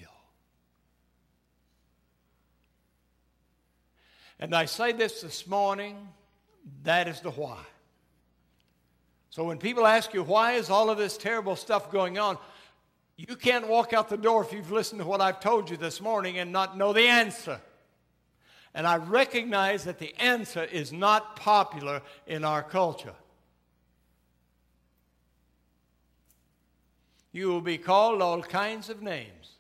And 4.40 4.54
I 4.54 4.66
say 4.66 4.92
this 4.92 5.22
this 5.22 5.48
morning 5.48 6.08
that 6.84 7.08
is 7.08 7.22
the 7.22 7.32
why. 7.32 7.60
So 9.36 9.44
when 9.44 9.58
people 9.58 9.86
ask 9.86 10.14
you, 10.14 10.24
why 10.24 10.54
is 10.54 10.70
all 10.70 10.90
of 10.90 10.98
this 10.98 11.18
terrible 11.18 11.58
stuff 11.58 11.92
going 11.92 12.18
on? 12.18 12.38
You 13.18 13.36
can't 13.36 13.68
walk 13.68 13.92
out 13.92 14.08
the 14.08 14.16
door 14.16 14.46
if 14.46 14.54
you've 14.54 14.72
listened 14.72 15.02
to 15.02 15.06
what 15.06 15.20
I've 15.20 15.42
told 15.42 15.70
you 15.70 15.76
this 15.76 16.00
morning 16.00 16.40
and 16.40 16.54
not 16.54 16.78
know 16.78 16.94
the 16.94 17.06
answer. 17.08 17.60
And 18.74 18.88
I 18.88 18.96
recognize 18.96 19.84
that 19.84 20.00
the 20.00 20.16
answer 20.22 20.64
is 20.64 20.94
not 20.94 21.36
popular 21.36 22.02
in 22.26 22.46
our 22.46 22.64
culture. 22.64 23.12
You 27.34 27.50
will 27.50 27.60
be 27.60 27.78
called 27.78 28.22
all 28.22 28.42
kinds 28.42 28.90
of 28.90 29.02
names. 29.02 29.52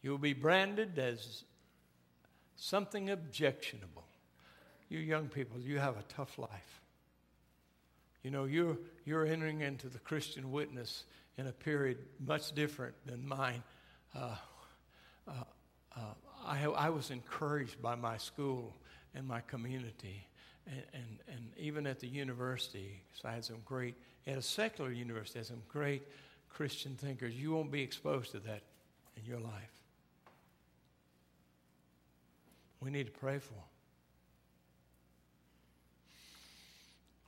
You 0.00 0.10
will 0.10 0.16
be 0.16 0.32
branded 0.32 0.98
as 0.98 1.44
something 2.56 3.10
objectionable. 3.10 4.05
You 4.88 4.98
young 4.98 5.28
people, 5.28 5.58
you 5.58 5.78
have 5.78 5.96
a 5.96 6.02
tough 6.08 6.38
life. 6.38 6.80
You 8.22 8.30
know, 8.30 8.44
you're, 8.44 8.76
you're 9.04 9.26
entering 9.26 9.60
into 9.60 9.88
the 9.88 9.98
Christian 9.98 10.50
witness 10.50 11.04
in 11.38 11.46
a 11.46 11.52
period 11.52 11.98
much 12.24 12.52
different 12.54 12.94
than 13.06 13.26
mine. 13.26 13.62
Uh, 14.14 14.34
uh, 15.28 15.32
uh, 15.96 16.00
I, 16.44 16.64
I 16.64 16.88
was 16.90 17.10
encouraged 17.10 17.80
by 17.82 17.94
my 17.94 18.16
school 18.16 18.74
and 19.14 19.26
my 19.26 19.40
community, 19.40 20.26
and, 20.66 20.82
and, 20.92 21.18
and 21.28 21.44
even 21.56 21.86
at 21.86 22.00
the 22.00 22.08
university, 22.08 23.02
so 23.14 23.28
I 23.28 23.32
had 23.32 23.44
some 23.44 23.58
great, 23.64 23.94
at 24.26 24.38
a 24.38 24.42
secular 24.42 24.90
university, 24.90 25.38
I 25.38 25.40
had 25.40 25.46
some 25.46 25.62
great 25.68 26.02
Christian 26.48 26.94
thinkers. 26.96 27.34
You 27.34 27.52
won't 27.52 27.70
be 27.70 27.82
exposed 27.82 28.32
to 28.32 28.40
that 28.40 28.62
in 29.16 29.24
your 29.24 29.40
life. 29.40 29.52
We 32.80 32.90
need 32.90 33.06
to 33.06 33.12
pray 33.12 33.38
for 33.38 33.54
them. 33.54 33.62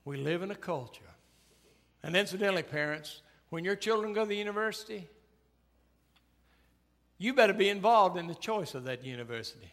We 0.08 0.16
live 0.16 0.40
in 0.40 0.50
a 0.50 0.54
culture. 0.54 1.02
And 2.02 2.16
incidentally, 2.16 2.62
parents, 2.62 3.20
when 3.50 3.62
your 3.62 3.76
children 3.76 4.14
go 4.14 4.22
to 4.22 4.26
the 4.26 4.36
university, 4.36 5.06
you 7.18 7.34
better 7.34 7.52
be 7.52 7.68
involved 7.68 8.16
in 8.16 8.26
the 8.26 8.34
choice 8.34 8.74
of 8.74 8.84
that 8.84 9.04
university. 9.04 9.70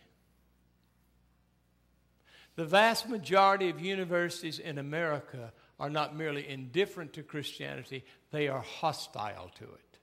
The 2.58 2.66
vast 2.66 3.08
majority 3.08 3.70
of 3.70 3.80
universities 3.80 4.60
in 4.60 4.78
America 4.78 5.54
are 5.80 5.90
not 5.90 6.18
merely 6.18 6.46
indifferent 6.50 7.14
to 7.14 7.24
Christianity, 7.24 8.04
they 8.32 8.50
are 8.50 8.60
hostile 8.60 9.52
to 9.60 9.64
it. 9.64 10.00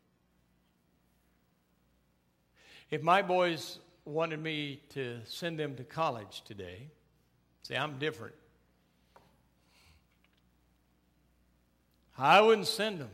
If 2.91 3.03
my 3.03 3.21
boys 3.21 3.81
wanted 4.07 4.43
me 4.43 4.81
to 4.95 5.19
send 5.27 5.59
them 5.59 5.77
to 5.77 5.85
college 5.85 6.41
today, 6.47 6.89
say, 7.65 7.77
I'm 7.77 7.99
different. 7.99 8.35
I 12.17 12.41
wouldn't 12.41 12.67
send 12.67 13.01
them 13.01 13.11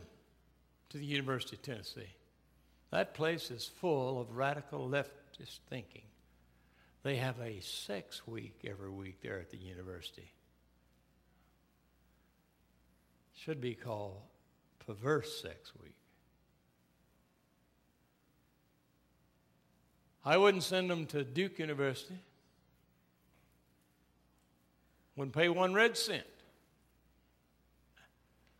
to 0.89 0.97
the 0.97 1.05
University 1.05 1.55
of 1.55 1.61
Tennessee. 1.61 2.13
That 2.91 3.13
place 3.13 3.51
is 3.51 3.65
full 3.65 4.19
of 4.19 4.35
radical 4.35 4.89
leftist 4.89 5.59
thinking. 5.69 6.03
They 7.03 7.15
have 7.17 7.39
a 7.39 7.61
sex 7.61 8.27
week 8.27 8.59
every 8.67 8.89
week 8.89 9.21
there 9.21 9.39
at 9.39 9.51
the 9.51 9.57
university. 9.57 10.31
Should 13.35 13.61
be 13.61 13.73
called 13.73 14.17
Perverse 14.85 15.41
Sex 15.41 15.71
Week. 15.81 15.95
I 20.25 20.37
wouldn't 20.37 20.63
send 20.63 20.89
them 20.89 21.05
to 21.07 21.23
Duke 21.23 21.59
University. 21.59 22.19
Wouldn't 25.15 25.35
pay 25.35 25.47
one 25.47 25.73
red 25.73 25.97
cent. 25.97 26.23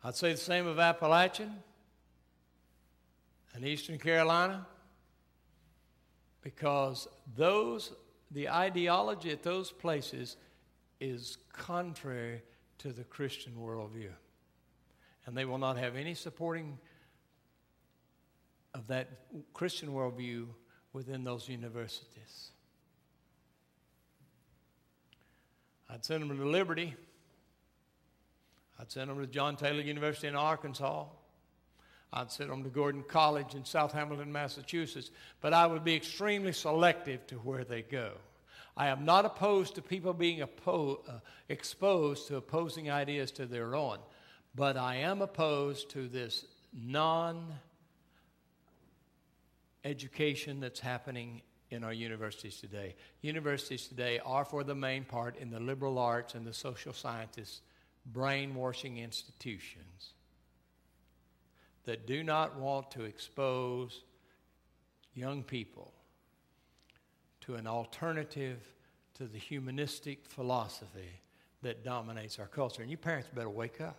I'd 0.02 0.16
say 0.16 0.32
the 0.32 0.38
same 0.38 0.66
of 0.66 0.78
Appalachian 0.78 1.52
and 3.54 3.64
Eastern 3.64 3.98
Carolina 3.98 4.66
because 6.42 7.06
those 7.36 7.92
the 8.30 8.48
ideology 8.48 9.30
at 9.30 9.42
those 9.42 9.72
places 9.72 10.36
is 11.00 11.38
contrary 11.52 12.42
to 12.78 12.92
the 12.92 13.04
Christian 13.04 13.54
worldview. 13.58 14.10
And 15.26 15.36
they 15.36 15.44
will 15.44 15.58
not 15.58 15.76
have 15.76 15.96
any 15.96 16.14
supporting 16.14 16.78
of 18.72 18.86
that 18.86 19.08
Christian 19.52 19.90
worldview 19.90 20.46
within 20.92 21.24
those 21.24 21.48
universities. 21.48 22.52
I'd 25.88 26.04
send 26.04 26.22
them 26.22 26.38
to 26.38 26.44
Liberty. 26.44 26.94
I'd 28.80 28.90
send 28.90 29.10
them 29.10 29.20
to 29.20 29.26
John 29.26 29.56
Taylor 29.56 29.82
University 29.82 30.26
in 30.26 30.34
Arkansas. 30.34 31.04
I'd 32.14 32.30
send 32.30 32.50
them 32.50 32.64
to 32.64 32.70
Gordon 32.70 33.04
College 33.06 33.54
in 33.54 33.64
South 33.64 33.92
Hamilton, 33.92 34.32
Massachusetts. 34.32 35.10
But 35.42 35.52
I 35.52 35.66
would 35.66 35.84
be 35.84 35.94
extremely 35.94 36.52
selective 36.52 37.26
to 37.26 37.34
where 37.36 37.64
they 37.64 37.82
go. 37.82 38.12
I 38.76 38.88
am 38.88 39.04
not 39.04 39.26
opposed 39.26 39.74
to 39.74 39.82
people 39.82 40.14
being 40.14 40.40
oppo- 40.40 41.06
uh, 41.06 41.20
exposed 41.50 42.28
to 42.28 42.36
opposing 42.36 42.90
ideas 42.90 43.30
to 43.32 43.44
their 43.44 43.74
own, 43.74 43.98
but 44.54 44.78
I 44.78 44.96
am 44.96 45.20
opposed 45.20 45.90
to 45.90 46.08
this 46.08 46.46
non 46.72 47.52
education 49.84 50.60
that's 50.60 50.80
happening 50.80 51.42
in 51.70 51.84
our 51.84 51.92
universities 51.92 52.58
today. 52.58 52.94
Universities 53.20 53.86
today 53.86 54.20
are, 54.24 54.44
for 54.46 54.64
the 54.64 54.74
main 54.74 55.04
part, 55.04 55.36
in 55.36 55.50
the 55.50 55.60
liberal 55.60 55.98
arts 55.98 56.34
and 56.34 56.46
the 56.46 56.54
social 56.54 56.94
sciences, 56.94 57.60
brainwashing 58.06 58.98
institutions 58.98 60.14
that 61.84 62.06
do 62.06 62.22
not 62.22 62.56
want 62.56 62.90
to 62.90 63.04
expose 63.04 64.02
young 65.14 65.42
people 65.42 65.92
to 67.40 67.54
an 67.54 67.66
alternative 67.66 68.60
to 69.14 69.24
the 69.26 69.38
humanistic 69.38 70.24
philosophy 70.26 71.20
that 71.62 71.84
dominates 71.84 72.38
our 72.38 72.46
culture. 72.46 72.82
And 72.82 72.90
you 72.90 72.96
parents 72.96 73.28
better 73.34 73.50
wake 73.50 73.80
up. 73.80 73.98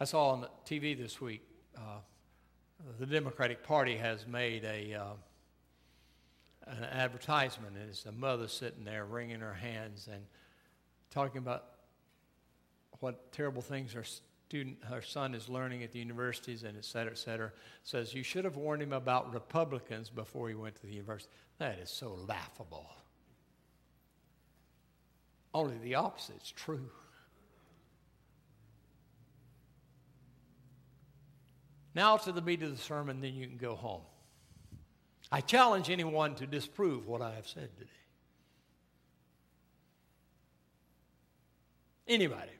I 0.00 0.04
saw 0.04 0.30
on 0.30 0.40
the 0.42 0.50
TV 0.66 0.96
this 0.96 1.20
week 1.20 1.42
uh, 1.76 2.00
the 2.98 3.06
Democratic 3.06 3.62
Party 3.62 3.96
has 3.96 4.26
made 4.26 4.64
a 4.64 4.94
uh, 4.94 5.04
an 6.66 6.84
advertisement. 6.84 7.76
And 7.76 7.88
it's 7.88 8.06
a 8.06 8.12
mother 8.12 8.48
sitting 8.48 8.84
there 8.84 9.04
wringing 9.04 9.40
her 9.40 9.54
hands 9.54 10.08
and 10.12 10.24
talking 11.10 11.38
about 11.38 11.64
what 13.00 13.32
terrible 13.32 13.62
things 13.62 13.92
her 13.92 14.04
student, 14.48 14.78
her 14.84 15.02
son 15.02 15.34
is 15.34 15.48
learning 15.48 15.82
at 15.82 15.92
the 15.92 15.98
universities 15.98 16.62
and 16.62 16.76
et 16.76 16.84
cetera, 16.84 17.12
et 17.12 17.18
cetera. 17.18 17.52
Says 17.82 18.14
you 18.14 18.22
should 18.22 18.44
have 18.44 18.56
warned 18.56 18.82
him 18.82 18.92
about 18.92 19.32
Republicans 19.32 20.10
before 20.10 20.48
he 20.48 20.54
went 20.54 20.76
to 20.76 20.86
the 20.86 20.92
university. 20.92 21.30
That 21.58 21.78
is 21.78 21.90
so 21.90 22.18
laughable. 22.26 22.88
Only 25.52 25.78
the 25.78 25.94
opposite 25.94 26.42
is 26.42 26.52
true. 26.52 26.90
Now 31.94 32.18
to 32.18 32.32
the 32.32 32.42
meat 32.42 32.62
of 32.62 32.70
the 32.70 32.82
sermon, 32.82 33.20
then 33.22 33.34
you 33.34 33.46
can 33.46 33.56
go 33.56 33.74
home. 33.74 34.02
I 35.32 35.40
challenge 35.40 35.88
anyone 35.90 36.34
to 36.36 36.46
disprove 36.46 37.06
what 37.06 37.22
I 37.22 37.34
have 37.34 37.48
said 37.48 37.70
today. 37.78 37.90
Anybody. 42.06 42.55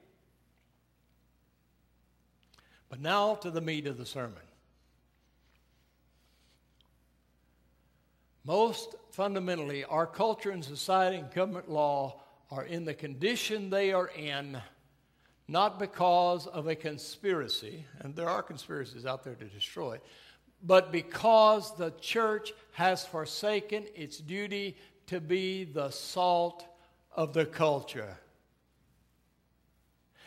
But 2.89 3.01
now 3.01 3.35
to 3.35 3.51
the 3.51 3.61
meat 3.61 3.87
of 3.87 3.97
the 3.97 4.05
sermon. 4.05 4.41
Most 8.43 8.95
fundamentally, 9.11 9.83
our 9.83 10.07
culture 10.07 10.51
and 10.51 10.63
society 10.63 11.17
and 11.17 11.29
government 11.31 11.69
law 11.69 12.21
are 12.49 12.63
in 12.63 12.85
the 12.85 12.93
condition 12.93 13.69
they 13.69 13.91
are 13.91 14.07
in 14.07 14.61
not 15.47 15.79
because 15.79 16.45
of 16.47 16.67
a 16.67 16.75
conspiracy, 16.75 17.85
and 17.99 18.15
there 18.15 18.29
are 18.29 18.43
conspiracies 18.43 19.05
out 19.05 19.23
there 19.23 19.35
to 19.35 19.45
destroy 19.45 19.93
it, 19.93 20.03
but 20.63 20.91
because 20.91 21.75
the 21.77 21.91
church 22.01 22.51
has 22.71 23.05
forsaken 23.05 23.85
its 23.95 24.17
duty 24.17 24.75
to 25.07 25.21
be 25.21 25.63
the 25.63 25.89
salt 25.89 26.65
of 27.15 27.33
the 27.33 27.45
culture. 27.45 28.17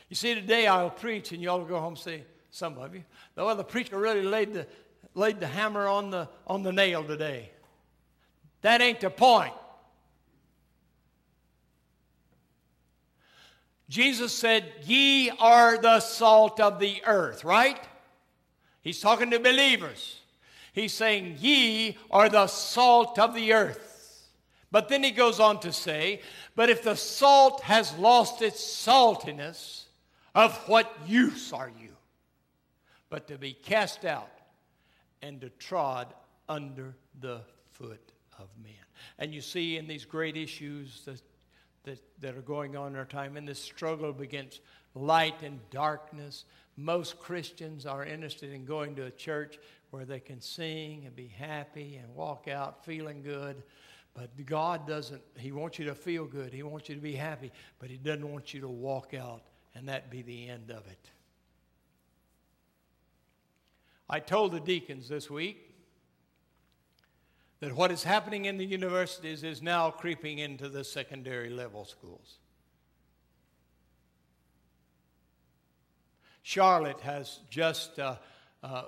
You 0.08 0.16
see, 0.16 0.34
today 0.34 0.66
I'll 0.66 0.90
preach, 0.90 1.32
and 1.32 1.42
y'all 1.42 1.58
will 1.58 1.66
go 1.66 1.78
home 1.78 1.92
and 1.92 1.98
say, 1.98 2.24
some 2.50 2.78
of 2.78 2.94
you, 2.94 3.04
the 3.34 3.64
preacher 3.64 3.98
really 3.98 4.22
laid 4.22 4.52
the, 4.52 4.66
laid 5.14 5.40
the 5.40 5.46
hammer 5.46 5.86
on 5.86 6.10
the, 6.10 6.28
on 6.46 6.62
the 6.62 6.72
nail 6.72 7.04
today. 7.04 7.50
That 8.62 8.80
ain't 8.80 9.00
the 9.00 9.10
point. 9.10 9.54
Jesus 13.88 14.32
said, 14.32 14.72
Ye 14.84 15.30
are 15.30 15.78
the 15.78 16.00
salt 16.00 16.60
of 16.60 16.78
the 16.78 17.02
earth, 17.04 17.44
right? 17.44 17.78
He's 18.82 19.00
talking 19.00 19.30
to 19.30 19.40
believers. 19.40 20.20
He's 20.72 20.92
saying, 20.92 21.36
Ye 21.40 21.98
are 22.10 22.28
the 22.28 22.46
salt 22.46 23.18
of 23.18 23.34
the 23.34 23.52
earth. 23.52 24.28
But 24.70 24.88
then 24.88 25.02
he 25.02 25.10
goes 25.10 25.40
on 25.40 25.58
to 25.60 25.72
say, 25.72 26.20
But 26.54 26.70
if 26.70 26.84
the 26.84 26.94
salt 26.94 27.62
has 27.62 27.96
lost 27.96 28.42
its 28.42 28.60
saltiness, 28.62 29.84
of 30.34 30.56
what 30.68 30.92
use 31.06 31.52
are 31.52 31.70
you? 31.80 31.88
But 33.10 33.28
to 33.28 33.38
be 33.38 33.52
cast 33.52 34.04
out 34.04 34.30
and 35.20 35.40
to 35.42 35.50
trod 35.50 36.14
under 36.48 36.94
the 37.20 37.42
foot 37.72 38.12
of 38.38 38.48
men. 38.62 38.72
And 39.18 39.34
you 39.34 39.40
see 39.40 39.76
in 39.76 39.86
these 39.86 40.04
great 40.04 40.36
issues, 40.36 41.02
the 41.04 41.20
that, 41.84 41.98
that 42.20 42.36
are 42.36 42.42
going 42.42 42.76
on 42.76 42.92
in 42.92 42.98
our 42.98 43.04
time 43.04 43.36
in 43.36 43.44
this 43.44 43.58
struggle 43.58 44.14
against 44.20 44.60
light 44.94 45.42
and 45.42 45.58
darkness. 45.70 46.44
Most 46.76 47.18
Christians 47.18 47.86
are 47.86 48.04
interested 48.04 48.52
in 48.52 48.64
going 48.64 48.96
to 48.96 49.04
a 49.04 49.10
church 49.10 49.58
where 49.90 50.04
they 50.04 50.20
can 50.20 50.40
sing 50.40 51.04
and 51.06 51.16
be 51.16 51.28
happy 51.28 51.96
and 51.96 52.14
walk 52.14 52.48
out 52.48 52.84
feeling 52.84 53.22
good. 53.22 53.62
But 54.14 54.30
God 54.44 54.86
doesn't, 54.86 55.22
He 55.36 55.52
wants 55.52 55.78
you 55.78 55.86
to 55.86 55.94
feel 55.94 56.26
good. 56.26 56.52
He 56.52 56.62
wants 56.62 56.88
you 56.88 56.94
to 56.96 57.00
be 57.00 57.14
happy, 57.14 57.52
but 57.78 57.90
He 57.90 57.96
doesn't 57.96 58.30
want 58.30 58.52
you 58.52 58.60
to 58.60 58.68
walk 58.68 59.14
out 59.14 59.42
and 59.74 59.88
that 59.88 60.10
be 60.10 60.22
the 60.22 60.48
end 60.48 60.70
of 60.70 60.86
it. 60.86 61.10
I 64.12 64.18
told 64.18 64.50
the 64.50 64.58
deacons 64.58 65.08
this 65.08 65.30
week 65.30 65.72
that 67.60 67.72
what 67.76 67.92
is 67.92 68.02
happening 68.02 68.46
in 68.46 68.56
the 68.56 68.64
universities 68.64 69.44
is 69.44 69.62
now 69.62 69.88
creeping 69.92 70.40
into 70.40 70.68
the 70.68 70.82
secondary 70.82 71.48
level 71.48 71.84
schools. 71.84 72.38
Charlotte 76.42 76.98
has 77.02 77.38
just 77.50 78.00
uh, 78.00 78.16
uh, 78.64 78.82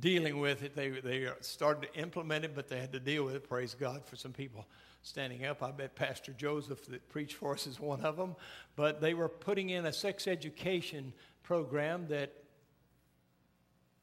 dealing 0.00 0.40
with 0.40 0.62
it. 0.62 0.74
They, 0.74 0.88
they 0.88 1.28
started 1.42 1.92
to 1.92 2.00
implement 2.00 2.46
it, 2.46 2.54
but 2.54 2.68
they 2.68 2.78
had 2.78 2.92
to 2.94 3.00
deal 3.00 3.24
with 3.24 3.34
it. 3.34 3.46
Praise 3.46 3.74
God 3.78 4.06
for 4.06 4.16
some 4.16 4.32
people 4.32 4.64
standing 5.02 5.44
up. 5.44 5.62
I 5.62 5.70
bet 5.70 5.94
Pastor 5.94 6.32
Joseph 6.32 6.86
that 6.86 7.06
preached 7.10 7.34
for 7.34 7.52
us 7.52 7.66
is 7.66 7.78
one 7.78 8.00
of 8.00 8.16
them. 8.16 8.36
But 8.74 9.02
they 9.02 9.12
were 9.12 9.28
putting 9.28 9.68
in 9.68 9.84
a 9.84 9.92
sex 9.92 10.26
education 10.26 11.12
program 11.42 12.06
that 12.08 12.32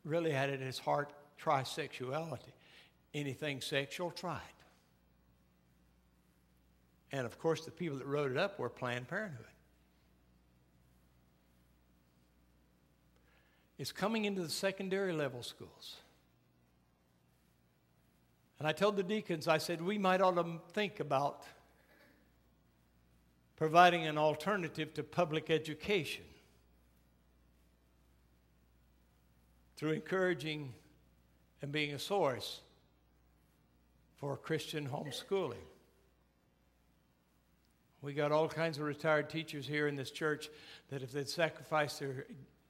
really 0.09 0.31
had 0.31 0.49
at 0.49 0.61
its 0.61 0.79
heart 0.79 1.13
trisexuality 1.41 2.51
anything 3.13 3.61
sexual, 3.61 4.11
it. 4.11 4.41
And 7.11 7.25
of 7.25 7.39
course, 7.39 7.65
the 7.65 7.71
people 7.71 7.97
that 7.97 8.05
wrote 8.05 8.31
it 8.31 8.37
up 8.37 8.59
were 8.59 8.69
Planned 8.69 9.07
Parenthood. 9.07 9.45
It's 13.77 13.91
coming 13.91 14.25
into 14.25 14.41
the 14.41 14.49
secondary 14.49 15.13
level 15.13 15.41
schools. 15.41 15.95
And 18.59 18.67
I 18.67 18.73
told 18.73 18.97
the 18.97 19.03
deacons, 19.03 19.47
I 19.47 19.57
said, 19.57 19.81
we 19.81 19.97
might 19.97 20.21
ought 20.21 20.35
to 20.35 20.59
think 20.73 20.99
about 20.99 21.43
providing 23.55 24.05
an 24.05 24.17
alternative 24.17 24.93
to 24.95 25.03
public 25.03 25.49
education 25.49 26.25
through 29.79 29.91
encouraging 29.91 30.73
and 31.61 31.71
being 31.71 31.93
a 31.93 31.99
source 31.99 32.59
for 34.17 34.35
Christian 34.35 34.85
homeschooling. 34.85 35.63
We 38.01 38.13
got 38.13 38.33
all 38.33 38.49
kinds 38.49 38.77
of 38.77 38.83
retired 38.83 39.29
teachers 39.29 39.65
here 39.65 39.87
in 39.87 39.95
this 39.95 40.11
church 40.11 40.49
that 40.89 41.01
if 41.01 41.13
they'd 41.13 41.29
sacrifice 41.29 41.97
their 41.97 42.25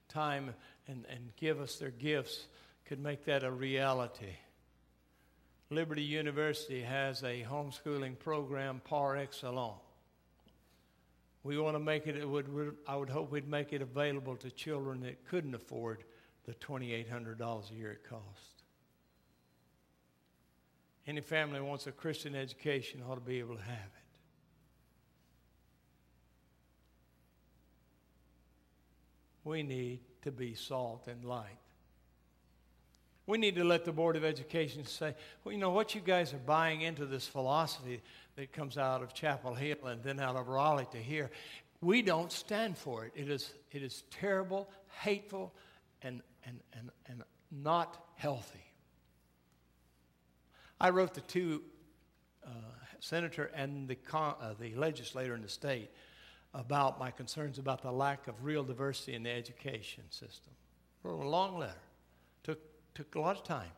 time 0.07 0.53
and, 0.87 1.03
and 1.09 1.35
give 1.35 1.59
us 1.59 1.77
their 1.77 1.89
gifts, 1.89 2.45
could 2.85 2.99
make 2.99 3.25
that 3.25 3.43
a 3.43 3.51
reality. 3.51 4.35
Liberty 5.71 6.03
University 6.03 6.81
has 6.81 7.23
a 7.23 7.43
homeschooling 7.43 8.19
program 8.19 8.81
par 8.83 9.17
excellence. 9.17 9.81
We 11.41 11.57
want 11.57 11.73
to 11.73 11.79
make 11.79 12.05
it, 12.05 12.17
it 12.17 12.29
would, 12.29 12.75
I 12.87 12.95
would 12.95 13.09
hope 13.09 13.31
we'd 13.31 13.47
make 13.47 13.73
it 13.73 13.81
available 13.81 14.35
to 14.35 14.51
children 14.51 15.01
that 15.01 15.25
couldn't 15.27 15.55
afford 15.55 16.03
the 16.49 16.55
$2,800 16.55 17.71
a 17.71 17.75
year 17.75 17.91
it 17.91 18.09
costs. 18.09 18.63
Any 21.05 21.21
family 21.21 21.61
wants 21.61 21.85
a 21.85 21.91
Christian 21.91 22.33
education 22.35 23.03
ought 23.07 23.15
to 23.15 23.21
be 23.21 23.37
able 23.37 23.55
to 23.55 23.61
have 23.61 23.75
it. 23.75 24.07
We 29.43 29.61
need 29.61 29.99
to 30.23 30.31
be 30.31 30.55
salt 30.55 31.07
and 31.07 31.23
light. 31.23 31.45
We 33.27 33.37
need 33.37 33.53
to 33.55 33.63
let 33.63 33.85
the 33.85 33.91
Board 33.91 34.15
of 34.15 34.23
Education 34.23 34.85
say, 34.85 35.13
well, 35.43 35.53
you 35.53 35.59
know, 35.59 35.69
what 35.69 35.93
you 35.93 36.01
guys 36.01 36.33
are 36.33 36.37
buying 36.37 36.81
into 36.81 37.05
this 37.05 37.27
philosophy 37.27 38.01
that 38.37 38.53
comes 38.53 38.75
out 38.75 39.03
of 39.03 39.13
Chapel 39.13 39.53
Hill 39.53 39.85
and 39.85 40.01
then 40.01 40.19
out 40.19 40.35
of 40.35 40.47
Raleigh 40.47 40.87
to 40.93 40.97
here, 40.97 41.29
we 41.79 42.01
don't 42.01 42.31
stand 42.31 42.75
for 42.75 43.05
it. 43.05 43.11
It 43.15 43.29
is, 43.29 43.53
it 43.71 43.83
is 43.83 44.03
terrible, 44.09 44.67
hateful, 45.01 45.53
and, 46.01 46.21
and, 46.45 46.59
and, 46.73 46.89
and 47.07 47.23
not 47.51 47.97
healthy. 48.15 48.63
I 50.79 50.91
wrote 50.91 51.13
the 51.13 51.21
two, 51.21 51.61
uh, 52.45 52.49
senator 52.99 53.51
and 53.53 53.87
the, 53.87 53.95
con, 53.95 54.35
uh, 54.41 54.53
the 54.59 54.73
legislator 54.75 55.35
in 55.35 55.41
the 55.41 55.49
state, 55.49 55.89
about 56.53 56.99
my 56.99 57.11
concerns 57.11 57.59
about 57.59 57.81
the 57.81 57.91
lack 57.91 58.27
of 58.27 58.43
real 58.43 58.63
diversity 58.63 59.13
in 59.13 59.23
the 59.23 59.29
education 59.29 60.03
system. 60.09 60.53
Wrote 61.03 61.23
a 61.23 61.27
long 61.27 61.59
letter. 61.59 61.73
Took, 62.43 62.59
took 62.95 63.15
a 63.15 63.19
lot 63.19 63.35
of 63.35 63.43
time. 63.43 63.71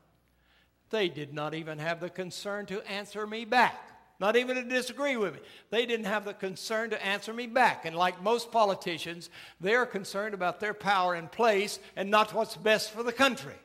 They 0.90 1.10
did 1.10 1.34
not 1.34 1.54
even 1.54 1.80
have 1.80 2.00
the 2.00 2.10
concern 2.10 2.66
to 2.68 2.82
answer 2.90 3.26
me 3.28 3.46
back, 3.46 3.91
not 4.22 4.36
even 4.36 4.56
to 4.56 4.64
disagree 4.64 5.18
with 5.18 5.34
me. 5.34 5.40
They 5.72 5.88
didn't 5.88 6.06
have 6.06 6.26
the 6.26 6.36
concern 6.36 6.92
to 6.92 7.06
answer 7.06 7.34
me 7.34 7.48
back. 7.48 7.86
And 7.86 7.96
like 7.96 8.22
most 8.22 8.52
politicians, 8.52 9.32
they're 9.60 9.88
concerned 9.88 10.36
about 10.36 10.60
their 10.60 10.76
power 10.76 11.16
and 11.16 11.30
place 11.30 11.80
and 11.96 12.12
not 12.12 12.32
what's 12.32 12.56
best 12.56 12.92
for 12.92 13.02
the 13.02 13.12
country. 13.12 13.56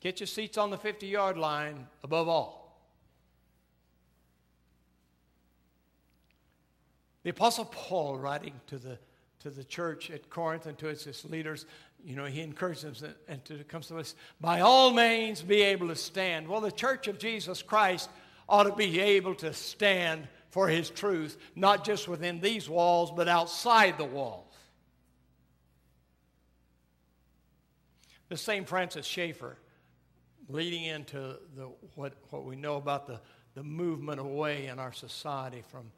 Get 0.00 0.18
your 0.18 0.26
seats 0.26 0.58
on 0.58 0.70
the 0.70 0.76
50 0.76 1.06
yard 1.06 1.38
line 1.38 1.86
above 2.02 2.26
all. 2.26 2.60
The 7.22 7.30
Apostle 7.30 7.66
Paul, 7.66 8.18
writing 8.18 8.54
to 8.66 8.78
the, 8.78 8.98
to 9.40 9.50
the 9.50 9.62
church 9.62 10.10
at 10.10 10.30
Corinth 10.30 10.66
and 10.66 10.76
to 10.78 10.88
its 10.88 11.24
leaders, 11.26 11.64
you 12.04 12.16
know, 12.16 12.24
he 12.24 12.40
encourages 12.40 13.00
them 13.00 13.14
and 13.28 13.44
to 13.46 13.64
come 13.64 13.82
to 13.82 13.98
us, 13.98 14.14
by 14.40 14.60
all 14.60 14.92
means 14.92 15.42
be 15.42 15.62
able 15.62 15.88
to 15.88 15.96
stand. 15.96 16.48
Well, 16.48 16.60
the 16.60 16.72
church 16.72 17.08
of 17.08 17.18
Jesus 17.18 17.62
Christ 17.62 18.10
ought 18.48 18.64
to 18.64 18.74
be 18.74 19.00
able 19.00 19.34
to 19.36 19.52
stand 19.52 20.26
for 20.50 20.68
his 20.68 20.90
truth, 20.90 21.36
not 21.54 21.84
just 21.84 22.08
within 22.08 22.40
these 22.40 22.68
walls, 22.68 23.12
but 23.14 23.28
outside 23.28 23.98
the 23.98 24.04
walls. 24.04 24.46
The 28.28 28.36
same 28.36 28.64
Francis 28.64 29.06
Schaeffer, 29.06 29.56
leading 30.48 30.84
into 30.84 31.36
the, 31.56 31.70
what, 31.94 32.14
what 32.30 32.44
we 32.44 32.56
know 32.56 32.76
about 32.76 33.06
the, 33.06 33.20
the 33.54 33.62
movement 33.62 34.20
away 34.20 34.66
in 34.66 34.78
our 34.78 34.92
society 34.92 35.62
from 35.68 35.90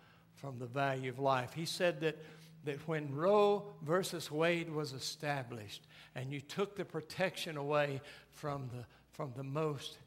from 0.43 0.59
the 0.59 0.67
value 0.67 1.09
of 1.09 1.21
life. 1.21 1.53
He 1.55 1.65
said 1.65 2.01
that, 2.01 2.19
that 2.64 2.87
when 2.87 3.14
Roe 3.14 3.64
versus 3.83 4.31
Wade 4.31 4.70
was 4.70 4.92
established 4.92 5.83
and 6.14 6.33
you 6.33 6.40
took 6.40 6.77
the 6.77 6.85
protection 6.85 7.57
away 7.57 8.01
from 8.31 8.70
the, 8.75 8.85
from 9.12 9.33
the 9.37 9.42
most 9.42 9.98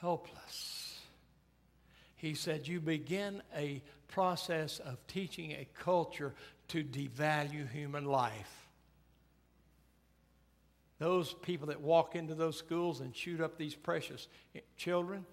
helpless, 0.00 1.00
he 2.16 2.34
said 2.34 2.66
you 2.66 2.80
begin 2.80 3.42
a 3.56 3.82
process 4.08 4.78
of 4.80 5.04
teaching 5.06 5.52
a 5.52 5.66
culture 5.78 6.34
to 6.68 6.82
devalue 6.82 7.70
human 7.70 8.04
life. 8.04 8.66
Those 10.98 11.34
people 11.34 11.66
that 11.68 11.80
walk 11.80 12.16
into 12.16 12.34
those 12.34 12.56
schools 12.56 13.00
and 13.00 13.14
shoot 13.14 13.40
up 13.40 13.58
these 13.58 13.74
precious 13.74 14.28
children, 14.76 15.26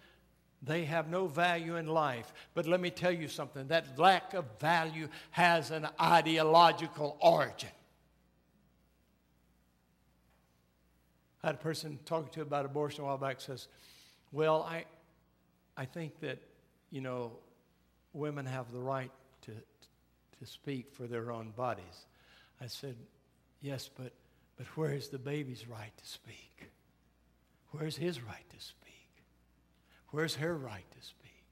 they 0.65 0.85
have 0.85 1.09
no 1.09 1.27
value 1.27 1.75
in 1.75 1.87
life. 1.87 2.33
But 2.53 2.65
let 2.65 2.79
me 2.79 2.89
tell 2.89 3.11
you 3.11 3.27
something 3.27 3.67
that 3.67 3.99
lack 3.99 4.33
of 4.33 4.45
value 4.59 5.09
has 5.31 5.71
an 5.71 5.87
ideological 5.99 7.17
origin. 7.19 7.69
I 11.43 11.47
had 11.47 11.55
a 11.55 11.59
person 11.59 11.99
talking 12.05 12.31
to 12.33 12.41
about 12.41 12.65
abortion 12.65 13.03
a 13.03 13.07
while 13.07 13.17
back 13.17 13.41
says, 13.41 13.67
Well, 14.31 14.63
I, 14.63 14.85
I 15.75 15.83
think 15.83 16.19
that, 16.21 16.39
you 16.89 17.01
know, 17.01 17.33
women 18.13 18.45
have 18.45 18.71
the 18.71 18.79
right 18.79 19.11
to, 19.41 19.51
to 19.51 20.45
speak 20.45 20.93
for 20.93 21.07
their 21.07 21.31
own 21.31 21.51
bodies. 21.51 22.05
I 22.61 22.67
said, 22.67 22.95
Yes, 23.61 23.89
but, 23.93 24.13
but 24.57 24.67
where 24.77 24.93
is 24.93 25.09
the 25.09 25.19
baby's 25.19 25.67
right 25.67 25.91
to 25.97 26.05
speak? 26.05 26.69
Where's 27.71 27.97
his 27.97 28.21
right 28.21 28.49
to 28.49 28.59
speak? 28.63 28.82
Where's 30.13 30.35
her 30.35 30.55
right 30.55 30.85
to 30.91 31.03
speak? 31.03 31.43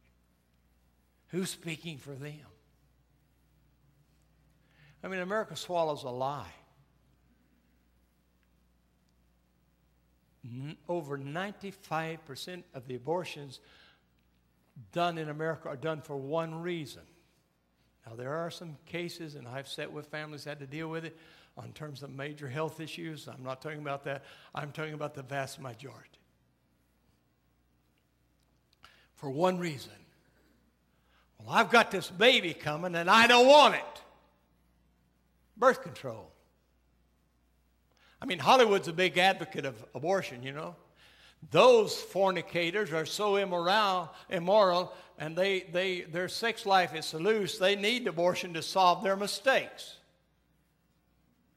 Who's 1.30 1.50
speaking 1.50 1.98
for 1.98 2.14
them? 2.14 2.46
I 5.04 5.08
mean, 5.08 5.20
America 5.20 5.56
swallows 5.56 6.04
a 6.04 6.10
lie. 6.10 6.54
over 10.88 11.18
95% 11.18 12.64
of 12.76 12.86
the 12.88 12.96
abortions 12.96 13.60
done 14.92 15.18
in 15.18 15.30
America 15.30 15.70
are 15.70 15.76
done 15.76 16.02
for 16.02 16.18
one 16.18 16.62
reason. 16.62 17.04
Now, 18.06 18.16
there 18.16 18.34
are 18.34 18.52
some 18.52 18.78
cases, 18.86 19.36
and 19.36 19.48
I've 19.48 19.68
sat 19.68 19.92
with 19.92 20.08
families 20.08 20.44
that 20.44 20.52
had 20.52 20.60
to 20.60 20.68
deal 20.68 20.88
with 20.88 21.06
it 21.06 21.18
on 21.58 21.72
terms 21.72 22.04
of 22.04 22.12
major 22.12 22.50
health 22.50 22.80
issues. 22.80 23.28
I'm 23.28 23.44
not 23.44 23.62
talking 23.62 23.80
about 23.80 24.04
that. 24.04 24.24
I'm 24.54 24.72
talking 24.72 24.94
about 24.94 25.16
the 25.16 25.24
vast 25.24 25.60
majority 25.60 26.11
for 29.22 29.30
one 29.30 29.60
reason. 29.60 29.92
Well, 31.38 31.56
I've 31.56 31.70
got 31.70 31.92
this 31.92 32.10
baby 32.10 32.54
coming 32.54 32.96
and 32.96 33.10
I 33.10 33.28
don't 33.28 33.48
want 33.48 33.76
it. 33.76 34.02
Birth 35.56 35.84
control. 35.84 36.32
I 38.20 38.26
mean, 38.26 38.40
Hollywood's 38.40 38.88
a 38.88 38.94
big 38.94 39.18
advocate 39.20 39.66
of 39.66 39.84
abortion, 39.96 40.44
you 40.44 40.52
know. 40.52 40.76
Those 41.52 41.96
fornicators 41.96 42.92
are 42.94 43.06
so 43.06 43.36
immoral, 43.36 44.12
immoral 44.30 44.94
and 45.18 45.36
they, 45.36 45.62
they, 45.72 46.02
their 46.02 46.28
sex 46.28 46.66
life 46.66 46.96
is 46.96 47.06
so 47.06 47.20
loose, 47.20 47.60
they 47.60 47.76
need 47.76 48.08
abortion 48.08 48.54
to 48.56 48.64
solve 48.64 49.04
their 49.04 49.16
mistakes. 49.16 49.98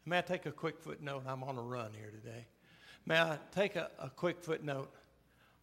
May 0.05 0.19
I 0.19 0.23
take 0.23 0.45
a 0.45 0.53
quick 0.53 0.81
footnote? 0.81 1.23
I'm 1.27 1.43
on 1.43 1.57
a 1.57 1.63
run 1.63 1.93
here 1.95 2.11
today. 2.11 2.47
May 3.07 3.19
I 3.19 3.39
take 3.55 3.77
a, 3.77 3.91
a 3.99 4.11
quick 4.11 4.43
footnote? 4.43 4.91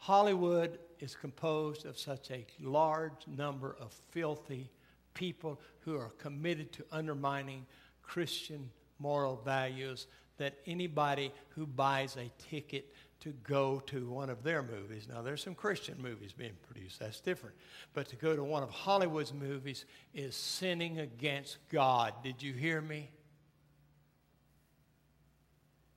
Hollywood 0.02 0.80
is 1.00 1.14
composed 1.14 1.86
of 1.86 1.96
such 1.96 2.32
a 2.32 2.44
large 2.60 3.28
number 3.28 3.76
of 3.80 3.94
filthy 4.10 4.72
people 5.14 5.62
who 5.82 5.96
are 5.96 6.10
committed 6.18 6.72
to 6.72 6.86
undermining 6.92 7.68
Christian 8.02 8.68
moral 8.98 9.40
values 9.46 10.08
that 10.38 10.58
anybody 10.66 11.32
who 11.50 11.68
buys 11.68 12.18
a 12.18 12.32
ticket 12.50 12.96
to 13.20 13.30
go 13.44 13.80
to 13.86 14.10
one 14.10 14.32
of 14.32 14.42
their 14.42 14.64
movies. 14.64 15.08
Now, 15.08 15.22
there's 15.22 15.44
some 15.44 15.54
Christian 15.54 16.02
movies 16.02 16.34
being 16.34 16.58
produced, 16.64 17.00
that's 17.00 17.20
different. 17.20 17.56
But 17.94 18.10
to 18.10 18.16
go 18.16 18.36
to 18.36 18.44
one 18.44 18.64
of 18.64 18.72
Hollywood's 18.72 19.36
movies 19.36 19.86
is 20.16 20.36
sinning 20.36 20.98
against 20.98 21.60
God. 21.70 22.16
Did 22.24 22.42
you 22.42 22.54
hear 22.54 22.82
me? 22.82 23.12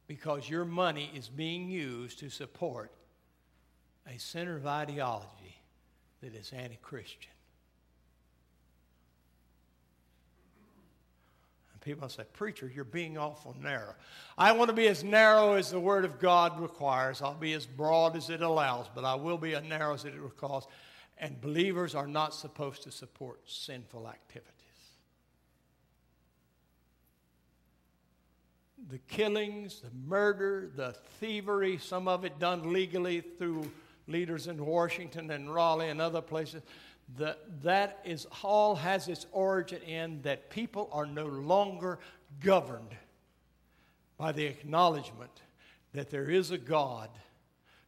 Because 0.06 0.46
your 0.46 0.66
money 0.66 1.10
is 1.14 1.30
being 1.30 1.70
used 1.70 2.18
to 2.18 2.28
support 2.28 2.92
a 4.12 4.18
center 4.18 4.56
of 4.56 4.66
ideology 4.66 5.56
that 6.22 6.34
is 6.34 6.52
anti 6.52 6.76
Christian. 6.76 7.30
And 11.72 11.80
people 11.80 12.08
say, 12.08 12.24
Preacher, 12.32 12.70
you're 12.72 12.84
being 12.84 13.18
awful 13.18 13.56
narrow. 13.62 13.94
I 14.36 14.52
want 14.52 14.68
to 14.70 14.76
be 14.76 14.88
as 14.88 15.02
narrow 15.02 15.54
as 15.54 15.70
the 15.70 15.80
Word 15.80 16.04
of 16.04 16.18
God 16.18 16.60
requires. 16.60 17.22
I'll 17.22 17.34
be 17.34 17.52
as 17.54 17.66
broad 17.66 18.16
as 18.16 18.30
it 18.30 18.42
allows, 18.42 18.86
but 18.94 19.04
I 19.04 19.14
will 19.14 19.38
be 19.38 19.54
as 19.54 19.64
narrow 19.64 19.94
as 19.94 20.04
it 20.04 20.14
requires. 20.14 20.66
And 21.18 21.40
believers 21.40 21.94
are 21.94 22.08
not 22.08 22.34
supposed 22.34 22.82
to 22.82 22.90
support 22.90 23.40
sinful 23.46 24.08
activities. 24.08 24.54
the 28.90 28.98
killings, 28.98 29.80
the 29.80 29.90
murder, 30.06 30.70
the 30.76 30.94
thievery, 31.20 31.78
some 31.78 32.08
of 32.08 32.24
it 32.24 32.38
done 32.38 32.72
legally 32.72 33.20
through 33.20 33.70
leaders 34.06 34.46
in 34.46 34.64
Washington 34.64 35.30
and 35.30 35.52
Raleigh 35.52 35.90
and 35.90 36.00
other 36.00 36.20
places, 36.20 36.62
the, 37.16 37.36
that 37.62 38.00
is 38.04 38.26
all 38.42 38.74
has 38.76 39.08
its 39.08 39.26
origin 39.32 39.82
in 39.82 40.22
that 40.22 40.50
people 40.50 40.88
are 40.92 41.06
no 41.06 41.26
longer 41.26 41.98
governed 42.40 42.94
by 44.16 44.32
the 44.32 44.46
acknowledgement 44.46 45.42
that 45.92 46.10
there 46.10 46.30
is 46.30 46.50
a 46.50 46.58
God 46.58 47.10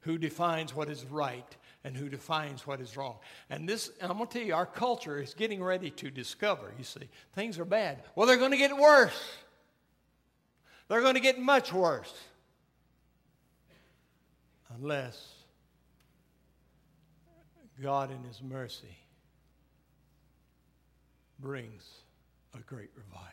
who 0.01 0.19
defines 0.19 0.75
what 0.75 0.89
is 0.89 1.05
right 1.07 1.57
and 1.83 1.97
who 1.97 2.09
defines 2.09 2.67
what 2.67 2.81
is 2.81 2.97
wrong. 2.97 3.17
And 3.49 3.69
this, 3.69 3.91
I'm 4.01 4.17
going 4.17 4.27
to 4.27 4.39
tell 4.39 4.47
you, 4.47 4.55
our 4.55 4.67
culture 4.67 5.21
is 5.21 5.35
getting 5.35 5.63
ready 5.63 5.91
to 5.91 6.11
discover, 6.11 6.73
you 6.79 6.85
see, 6.85 7.09
things 7.35 7.59
are 7.59 7.65
bad. 7.65 8.03
Well, 8.15 8.27
they're 8.27 8.37
going 8.37 8.51
to 8.51 8.57
get 8.57 8.77
worse. 8.77 9.37
They're 10.89 11.01
going 11.01 11.15
to 11.15 11.21
get 11.21 11.39
much 11.39 11.73
worse. 11.73 12.13
Unless 14.77 15.36
God, 17.83 18.11
in 18.11 18.23
His 18.25 18.43
mercy, 18.43 18.97
brings 21.39 21.87
a 22.55 22.61
great 22.61 22.91
revival. 22.97 23.31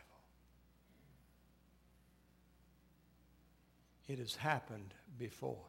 It 4.07 4.19
has 4.19 4.35
happened 4.35 4.93
before. 5.17 5.63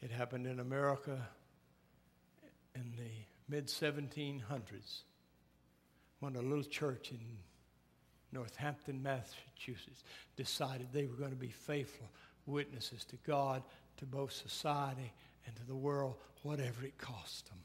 It 0.00 0.10
happened 0.10 0.46
in 0.46 0.60
America 0.60 1.26
in 2.74 2.92
the 2.96 3.10
mid 3.48 3.66
1700s 3.66 5.00
when 6.20 6.36
a 6.36 6.40
little 6.40 6.64
church 6.64 7.10
in 7.10 7.20
Northampton, 8.32 9.02
Massachusetts 9.02 10.04
decided 10.36 10.88
they 10.92 11.06
were 11.06 11.16
going 11.16 11.30
to 11.30 11.36
be 11.36 11.48
faithful 11.48 12.10
witnesses 12.44 13.04
to 13.06 13.16
God, 13.26 13.62
to 13.98 14.06
both 14.06 14.32
society, 14.32 15.12
and 15.46 15.56
to 15.56 15.64
the 15.64 15.74
world, 15.74 16.16
whatever 16.42 16.84
it 16.84 16.98
cost 16.98 17.46
them. 17.46 17.58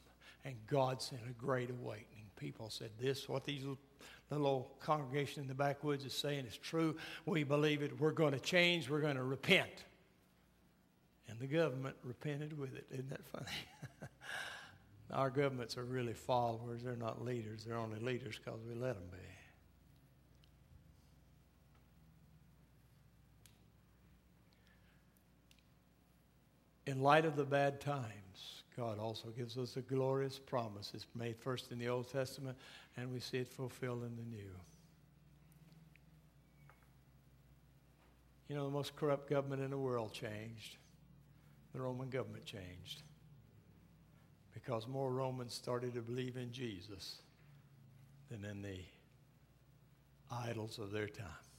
And 0.46 0.56
God 0.68 1.02
sent 1.02 1.22
a 1.30 1.34
great 1.34 1.70
awakening. 1.70 2.26
People 2.38 2.70
said, 2.70 2.90
This, 3.00 3.30
what 3.30 3.44
these 3.44 3.64
little 4.32 4.72
congregation 4.80 5.44
in 5.44 5.48
the 5.48 5.54
backwoods 5.54 6.06
is 6.06 6.14
saying 6.14 6.46
is 6.46 6.58
true. 6.58 6.96
We 7.26 7.44
believe 7.44 7.82
it. 7.84 8.00
We're 8.00 8.12
going 8.12 8.34
to 8.34 8.40
change. 8.40 8.90
We're 8.90 9.02
going 9.02 9.18
to 9.18 9.24
repent. 9.24 9.86
And 11.30 11.40
the 11.40 11.48
government 11.48 11.96
repented 12.04 12.58
with 12.58 12.76
it. 12.76 12.86
Isn't 12.92 13.10
that 13.10 13.26
funny? 13.28 13.46
Our 15.14 15.30
governments 15.30 15.78
are 15.78 15.84
really 15.84 16.14
followers. 16.14 16.82
They're 16.84 16.96
not 16.96 17.24
leaders. 17.24 17.66
They're 17.66 17.78
only 17.78 18.00
leaders 18.00 18.40
because 18.44 18.60
we 18.68 18.74
let 18.74 18.96
them 18.96 19.04
be. 19.12 19.31
In 26.92 27.00
light 27.00 27.24
of 27.24 27.38
the 27.38 27.46
bad 27.46 27.80
times, 27.80 28.64
God 28.76 29.00
also 29.00 29.30
gives 29.30 29.58
us 29.58 29.78
a 29.78 29.82
glorious 29.82 30.38
promise. 30.38 30.92
It's 30.94 31.08
made 31.16 31.38
first 31.38 31.72
in 31.72 31.80
the 31.80 31.88
Old 31.88 32.12
Testament, 32.12 32.58
and 32.98 33.10
we 33.10 33.22
see 33.22 33.38
it 33.38 33.48
fulfilled 33.48 34.04
in 34.04 34.14
the 34.18 34.24
New. 34.24 34.52
You 38.50 38.56
know, 38.58 38.66
the 38.66 38.72
most 38.72 38.98
corrupt 38.98 39.30
government 39.30 39.62
in 39.62 39.70
the 39.70 39.78
world 39.78 40.12
changed. 40.12 40.76
The 41.74 41.80
Roman 41.80 42.10
government 42.10 42.44
changed 42.44 43.04
because 44.54 44.86
more 44.86 45.14
Romans 45.14 45.54
started 45.54 45.94
to 45.94 46.02
believe 46.02 46.36
in 46.36 46.52
Jesus 46.52 47.20
than 48.30 48.44
in 48.44 48.62
the 48.62 48.80
idols 50.30 50.78
of 50.78 50.92
their 50.92 51.08
time. 51.08 51.51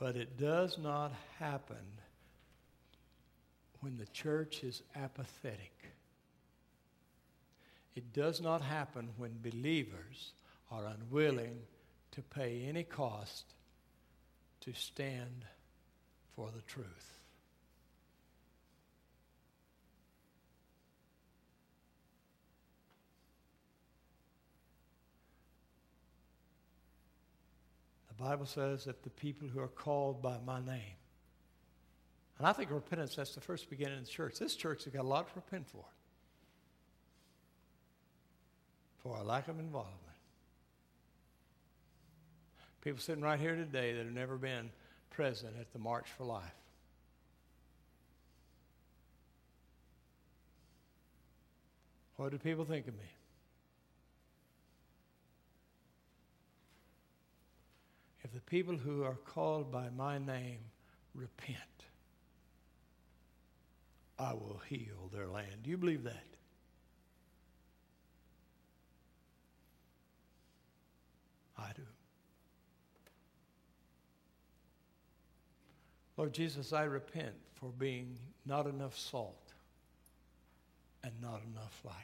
But 0.00 0.16
it 0.16 0.38
does 0.38 0.78
not 0.78 1.12
happen 1.38 1.76
when 3.80 3.98
the 3.98 4.06
church 4.06 4.64
is 4.64 4.82
apathetic. 4.96 5.92
It 7.94 8.14
does 8.14 8.40
not 8.40 8.62
happen 8.62 9.10
when 9.18 9.42
believers 9.42 10.32
are 10.70 10.86
unwilling 10.86 11.58
to 12.12 12.22
pay 12.22 12.64
any 12.66 12.82
cost 12.82 13.44
to 14.62 14.72
stand 14.72 15.44
for 16.34 16.50
the 16.50 16.62
truth. 16.62 17.19
Bible 28.20 28.44
says 28.44 28.84
that 28.84 29.02
the 29.02 29.10
people 29.10 29.48
who 29.48 29.60
are 29.60 29.68
called 29.68 30.20
by 30.20 30.36
my 30.44 30.60
name. 30.60 30.96
And 32.38 32.46
I 32.46 32.52
think 32.52 32.70
repentance, 32.70 33.16
that's 33.16 33.34
the 33.34 33.40
first 33.40 33.70
beginning 33.70 33.98
of 33.98 34.04
the 34.04 34.10
church. 34.10 34.38
This 34.38 34.54
church 34.56 34.84
has 34.84 34.92
got 34.92 35.02
a 35.02 35.08
lot 35.08 35.28
to 35.28 35.32
repent 35.36 35.66
for. 35.68 35.84
For 39.02 39.16
a 39.16 39.22
lack 39.22 39.48
of 39.48 39.58
involvement. 39.58 39.96
People 42.82 43.00
sitting 43.00 43.22
right 43.22 43.40
here 43.40 43.56
today 43.56 43.92
that 43.92 44.04
have 44.04 44.14
never 44.14 44.36
been 44.36 44.70
present 45.10 45.54
at 45.58 45.72
the 45.72 45.78
March 45.78 46.08
for 46.16 46.24
Life. 46.24 46.44
What 52.16 52.32
do 52.32 52.38
people 52.38 52.66
think 52.66 52.86
of 52.86 52.94
me? 52.94 53.00
If 58.30 58.34
the 58.34 58.40
people 58.42 58.76
who 58.76 59.02
are 59.02 59.16
called 59.26 59.72
by 59.72 59.88
my 59.96 60.18
name 60.18 60.60
repent, 61.16 61.58
I 64.20 64.34
will 64.34 64.60
heal 64.68 65.10
their 65.12 65.26
land. 65.26 65.64
Do 65.64 65.70
you 65.70 65.76
believe 65.76 66.04
that? 66.04 66.22
I 71.58 71.72
do. 71.74 71.82
Lord 76.16 76.32
Jesus, 76.32 76.72
I 76.72 76.84
repent 76.84 77.34
for 77.54 77.70
being 77.70 78.16
not 78.46 78.68
enough 78.68 78.96
salt 78.96 79.52
and 81.02 81.12
not 81.20 81.40
enough 81.52 81.80
light. 81.84 81.94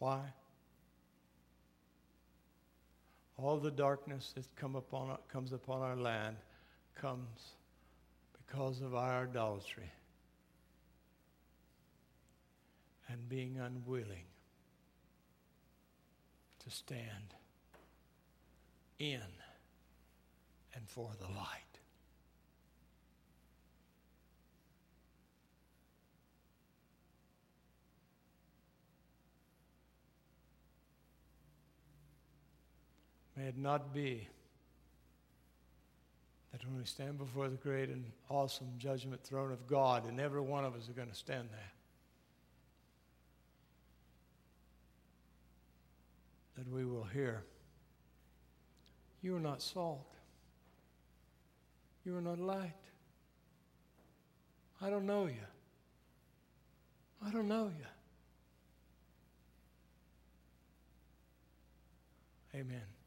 Why? 0.00 0.20
All 3.38 3.56
the 3.58 3.70
darkness 3.70 4.32
that 4.34 4.44
come 4.56 4.74
upon, 4.74 5.16
comes 5.32 5.52
upon 5.52 5.80
our 5.82 5.96
land 5.96 6.36
comes 7.00 7.52
because 8.46 8.80
of 8.80 8.94
our 8.94 9.22
idolatry 9.22 9.90
and 13.08 13.28
being 13.28 13.58
unwilling 13.58 14.24
to 16.64 16.70
stand 16.70 17.34
in 18.98 19.22
and 20.74 20.88
for 20.88 21.10
the 21.20 21.28
light. 21.28 21.67
May 33.38 33.46
it 33.46 33.56
not 33.56 33.94
be 33.94 34.26
that 36.50 36.66
when 36.66 36.76
we 36.76 36.84
stand 36.84 37.18
before 37.18 37.48
the 37.48 37.54
great 37.56 37.88
and 37.88 38.04
awesome 38.28 38.66
judgment 38.78 39.22
throne 39.22 39.52
of 39.52 39.64
God, 39.68 40.08
and 40.08 40.18
every 40.18 40.40
one 40.40 40.64
of 40.64 40.74
us 40.74 40.88
are 40.88 40.92
going 40.92 41.08
to 41.08 41.14
stand 41.14 41.48
there, 41.52 41.72
that 46.56 46.68
we 46.68 46.84
will 46.84 47.04
hear, 47.04 47.44
You 49.22 49.36
are 49.36 49.40
not 49.40 49.62
salt. 49.62 50.12
You 52.04 52.16
are 52.16 52.22
not 52.22 52.40
light. 52.40 52.72
I 54.82 54.90
don't 54.90 55.06
know 55.06 55.26
you. 55.26 55.34
I 57.24 57.30
don't 57.30 57.46
know 57.46 57.70
you. 57.78 57.86
Amen. 62.58 62.97